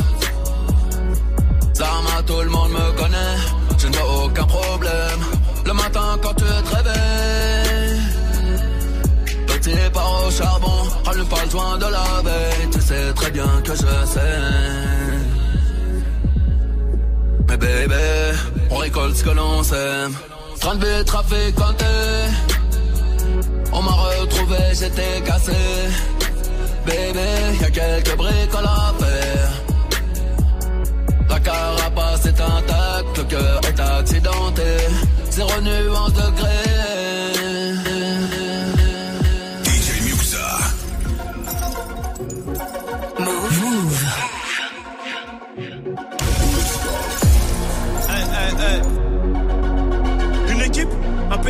Zama, 1.75 2.23
tout 2.27 2.43
le 2.43 2.51
monde 2.51 2.73
me 2.73 2.87
connaît, 3.01 3.37
je 3.79 3.87
n'ai 3.89 4.05
aucun 4.25 4.45
problème. 4.45 5.21
Le 5.65 5.73
matin 5.73 6.19
quand 6.23 6.35
tu 6.35 6.45
te 6.45 6.77
réveilles, 6.77 8.01
petit 9.47 9.91
part 9.93 10.27
au 10.27 10.31
charbon, 10.31 10.79
rallume 11.05 11.27
pas 11.27 11.45
le 11.45 11.51
joint 11.51 11.79
de 11.79 11.87
la 11.99 12.23
veille. 12.27 12.71
Tu 12.73 12.81
sais 12.81 13.13
très 13.15 13.31
bien 13.31 13.51
que 13.65 13.75
je 13.75 14.07
sais. 14.15 14.92
Récolte 18.83 19.17
ce 19.17 19.25
que 19.25 19.31
l'on 19.31 19.63
sème. 19.63 20.13
Train 20.61 20.75
de 20.75 20.85
vie 20.85 21.05
trafiquanté. 21.05 21.95
On 23.73 23.81
m'a 23.83 23.93
retrouvé, 23.93 24.59
j'étais 24.73 25.21
cassé. 25.25 25.63
Bébé, 26.85 27.31
y 27.61 27.65
a 27.65 27.71
quelques 27.71 28.17
briques 28.17 28.55
à 28.55 28.93
faire. 29.03 29.51
La 31.31 31.41
carapace 31.41 32.27
est 32.27 32.41
intacte, 32.41 33.19
le 33.19 33.25
cœur 33.25 33.61
est 33.69 33.81
accidenté. 33.81 34.71
Zéro 35.31 35.61
nuance 35.61 36.15
de 36.15 36.29
gré. 36.39 36.72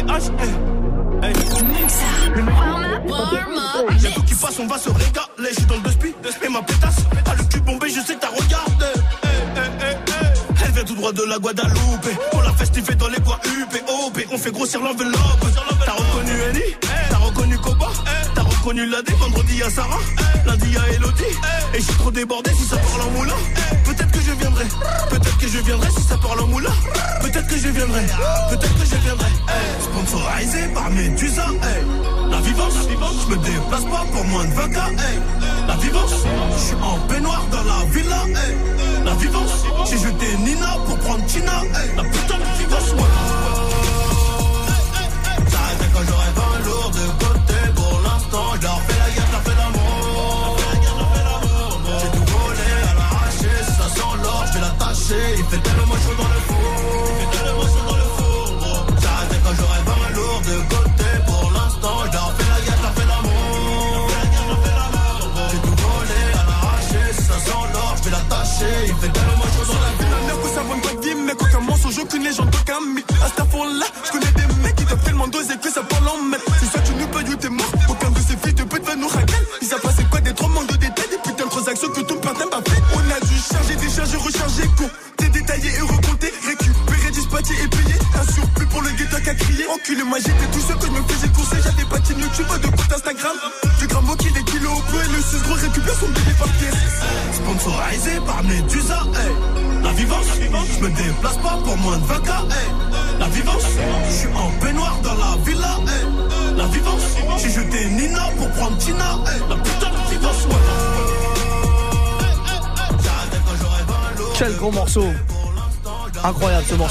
Un 0.08 0.20
PH, 0.20 0.30
hey. 0.38 0.50
Hey. 1.22 1.34
Une 1.60 1.70
équipe. 1.70 2.62
Y'a 4.02 4.10
tout 4.10 4.22
qui 4.22 4.34
passe, 4.34 4.58
on 4.58 4.66
va 4.66 4.78
se 4.78 4.88
régaler. 4.88 5.50
Je 5.50 5.54
suis 5.54 5.66
dans 5.66 5.76
le 5.76 5.82
deux 5.82 5.90
spi, 5.90 6.14
et 6.44 6.48
ma 6.48 6.62
pétasse. 6.62 6.96
A 7.30 7.34
le 7.34 7.44
cul 7.44 7.60
bombé, 7.60 7.88
je 7.88 8.00
sais 8.00 8.14
que 8.14 8.20
t'as 8.20 8.28
regardé. 8.28 8.86
Hey, 9.22 9.30
hey, 9.56 9.70
hey, 9.80 9.94
hey. 9.94 10.32
Elle 10.64 10.72
vient 10.72 10.84
tout 10.84 10.94
droit 10.94 11.12
de 11.12 11.22
la 11.24 11.38
Guadeloupe. 11.38 12.08
On 12.32 12.40
l'a 12.40 12.52
festivé 12.52 12.94
dans 12.94 13.08
les 13.08 13.20
coins 13.20 13.38
UP, 13.44 13.74
OP. 14.06 14.26
On 14.32 14.38
fait 14.38 14.52
grossir 14.52 14.80
l'enveloppe. 14.80 15.46
T'as 15.84 15.92
reconnu 15.92 16.42
Annie 16.48 16.76
T'as 17.10 17.16
reconnu 17.16 17.58
Koba? 17.58 17.88
T'as 18.62 18.68
reconnu 18.68 18.86
Ladé 18.86 19.12
Vendredi 19.14 19.60
à 19.64 19.70
Sarah 19.70 19.98
Lundi 20.46 20.76
à 20.76 20.92
Elodie 20.92 21.24
Et 21.74 21.78
je 21.78 21.82
suis 21.82 21.94
trop 21.94 22.12
débordé 22.12 22.50
si 22.54 22.62
ça 22.64 22.76
parle 22.76 23.08
en 23.08 23.10
moulin 23.10 23.34
Peut-être 23.84 24.10
que 24.12 24.20
je 24.20 24.32
viendrai 24.32 24.64
Peut-être 25.10 25.38
que 25.38 25.48
je 25.48 25.58
viendrai 25.58 25.88
si 25.90 26.02
ça 26.02 26.16
parle 26.16 26.40
en 26.40 26.46
moulin 26.46 26.70
Peut-être 27.22 27.48
que 27.48 27.56
je 27.56 27.68
viendrai, 27.68 28.02
peut-être 28.50 28.78
que 28.78 28.84
je 28.84 28.96
viendrai. 28.96 29.28
Sponsorisé 29.80 30.68
par 30.74 30.90
Medusa, 30.90 31.46
hey. 31.62 31.82
La 32.30 32.40
vivance, 32.40 32.74
je 32.82 33.34
me 33.34 33.36
déplace 33.42 33.84
pas 33.84 34.04
pour 34.12 34.24
moins 34.24 34.44
de 34.44 34.52
20 34.52 34.68
k 34.68 34.76
hey. 34.76 35.18
La 35.66 35.76
vivance, 35.76 36.14
je 36.52 36.58
suis 36.58 36.74
en 36.74 36.98
peignoir 37.08 37.42
dans 37.50 37.62
la 37.62 37.84
villa. 37.90 38.24
La 39.04 39.14
vivance, 39.14 39.64
j'ai 39.88 39.98
jeté 39.98 40.36
Nina 40.44 40.76
pour 40.86 40.98
prendre 40.98 41.24
Tina. 41.26 41.62
La 41.96 42.02
putain 42.02 42.38
de 42.38 42.58
vivance, 42.58 42.92
ouais. 42.92 43.31
Leur 48.62 48.80
fais 48.82 48.98
la 48.98 49.10
guerre, 49.14 49.30
leur 49.32 49.42
fais 49.42 49.56
l'amour. 49.60 50.56
J'ai 52.00 52.10
tout 52.16 52.26
volé 52.32 52.68
à 52.90 52.94
l'arraché, 52.94 53.52
ça 53.78 53.86
sent 53.88 54.14
l'or, 54.22 54.44
je 54.52 54.58
l'attacher. 54.60 55.24
Il 55.38 55.44
fait 55.44 55.62
tellement 55.62 55.98
chaud 56.02 56.16
dans 56.16 56.28
le 56.34 56.40
four. 56.48 56.62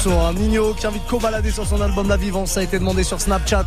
Morceau, 0.04 0.20
un 0.20 0.32
Nino 0.32 0.74
qui 0.74 0.86
invite 0.86 1.02
balader 1.20 1.50
sur 1.50 1.66
son 1.66 1.80
album 1.80 2.08
La 2.08 2.16
Vivance, 2.16 2.52
ça 2.52 2.60
a 2.60 2.62
été 2.62 2.78
demandé 2.78 3.04
sur 3.04 3.20
Snapchat. 3.20 3.66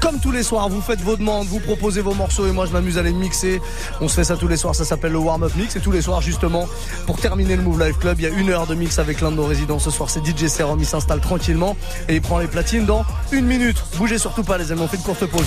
Comme 0.00 0.18
tous 0.18 0.32
les 0.32 0.42
soirs, 0.42 0.68
vous 0.68 0.80
faites 0.80 1.00
vos 1.00 1.16
demandes, 1.16 1.46
vous 1.46 1.60
proposez 1.60 2.00
vos 2.00 2.14
morceaux 2.14 2.46
et 2.46 2.52
moi 2.52 2.66
je 2.66 2.72
m'amuse 2.72 2.98
à 2.98 3.02
les 3.02 3.12
mixer. 3.12 3.60
On 4.00 4.08
se 4.08 4.14
fait 4.14 4.24
ça 4.24 4.36
tous 4.36 4.48
les 4.48 4.56
soirs, 4.56 4.74
ça 4.74 4.84
s'appelle 4.84 5.12
le 5.12 5.18
warm-up 5.18 5.52
mix 5.56 5.76
et 5.76 5.80
tous 5.80 5.92
les 5.92 6.02
soirs 6.02 6.20
justement, 6.22 6.66
pour 7.06 7.18
terminer 7.18 7.56
le 7.56 7.62
Move 7.62 7.84
Life 7.84 7.98
Club, 7.98 8.18
il 8.18 8.24
y 8.24 8.26
a 8.26 8.30
une 8.30 8.50
heure 8.50 8.66
de 8.66 8.74
mix 8.74 8.98
avec 8.98 9.20
l'un 9.20 9.30
de 9.30 9.36
nos 9.36 9.46
résidents 9.46 9.78
ce 9.78 9.90
soir, 9.90 10.10
c'est 10.10 10.24
DJ 10.24 10.48
Serum, 10.48 10.78
il 10.80 10.86
s'installe 10.86 11.20
tranquillement 11.20 11.76
et 12.08 12.16
il 12.16 12.22
prend 12.22 12.38
les 12.38 12.48
platines 12.48 12.86
dans 12.86 13.04
une 13.32 13.46
minute. 13.46 13.76
Bougez 13.96 14.18
surtout 14.18 14.42
pas 14.42 14.58
les 14.58 14.72
amis, 14.72 14.82
on 14.82 14.88
fait 14.88 14.96
une 14.96 15.02
courte 15.02 15.26
pause. 15.26 15.46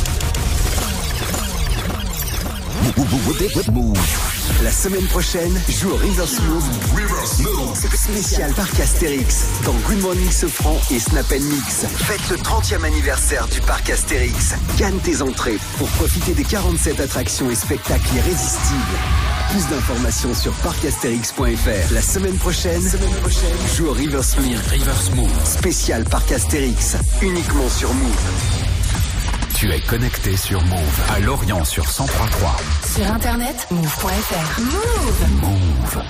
Move. 4.50 4.64
La 4.64 4.72
semaine 4.72 5.06
prochaine, 5.08 5.62
joue 5.70 5.92
au 5.92 5.96
Reverse 5.96 6.40
Move. 6.42 6.64
Spécial 7.96 8.54
Parc 8.54 8.80
Astérix 8.80 9.46
dans 9.66 9.74
Good 9.88 10.02
Morning 10.02 10.32
Sofran 10.32 10.78
et 10.92 11.00
Snap 11.00 11.30
Mix. 11.32 11.86
Faites 11.86 12.30
le 12.30 12.38
30e 12.38 12.84
anniversaire 12.84 13.48
du 13.48 13.62
Parc 13.62 13.90
Astérix. 13.90 14.56
Gagne 14.78 14.98
tes 15.00 15.22
entrées 15.22 15.58
pour 15.78 15.88
profiter 15.90 16.34
des 16.34 16.44
47 16.44 17.00
attractions 17.00 17.50
et 17.50 17.56
spectacles 17.56 18.16
irrésistibles. 18.16 18.80
Plus 19.52 19.68
d'informations 19.68 20.34
sur 20.34 20.54
parcastérix.fr. 20.54 21.94
La 21.94 22.02
semaine 22.02 22.38
prochaine, 22.38 22.82
joue 23.76 23.88
au 23.88 23.94
Reverse 23.94 24.38
Move. 24.38 25.46
Spécial 25.46 26.04
Parc 26.06 26.32
Astérix, 26.32 26.98
uniquement 27.22 27.70
sur 27.70 27.94
Move. 27.94 28.59
Tu 29.60 29.70
es 29.74 29.82
connecté 29.82 30.38
sur 30.38 30.64
Move 30.64 31.02
à 31.10 31.20
Lorient 31.20 31.66
sur 31.66 31.84
1033. 31.84 32.56
Sur 32.96 33.12
internet, 33.12 33.68
move.fr. 33.70 34.62
Move. 34.62 35.42
Move. 35.42 36.04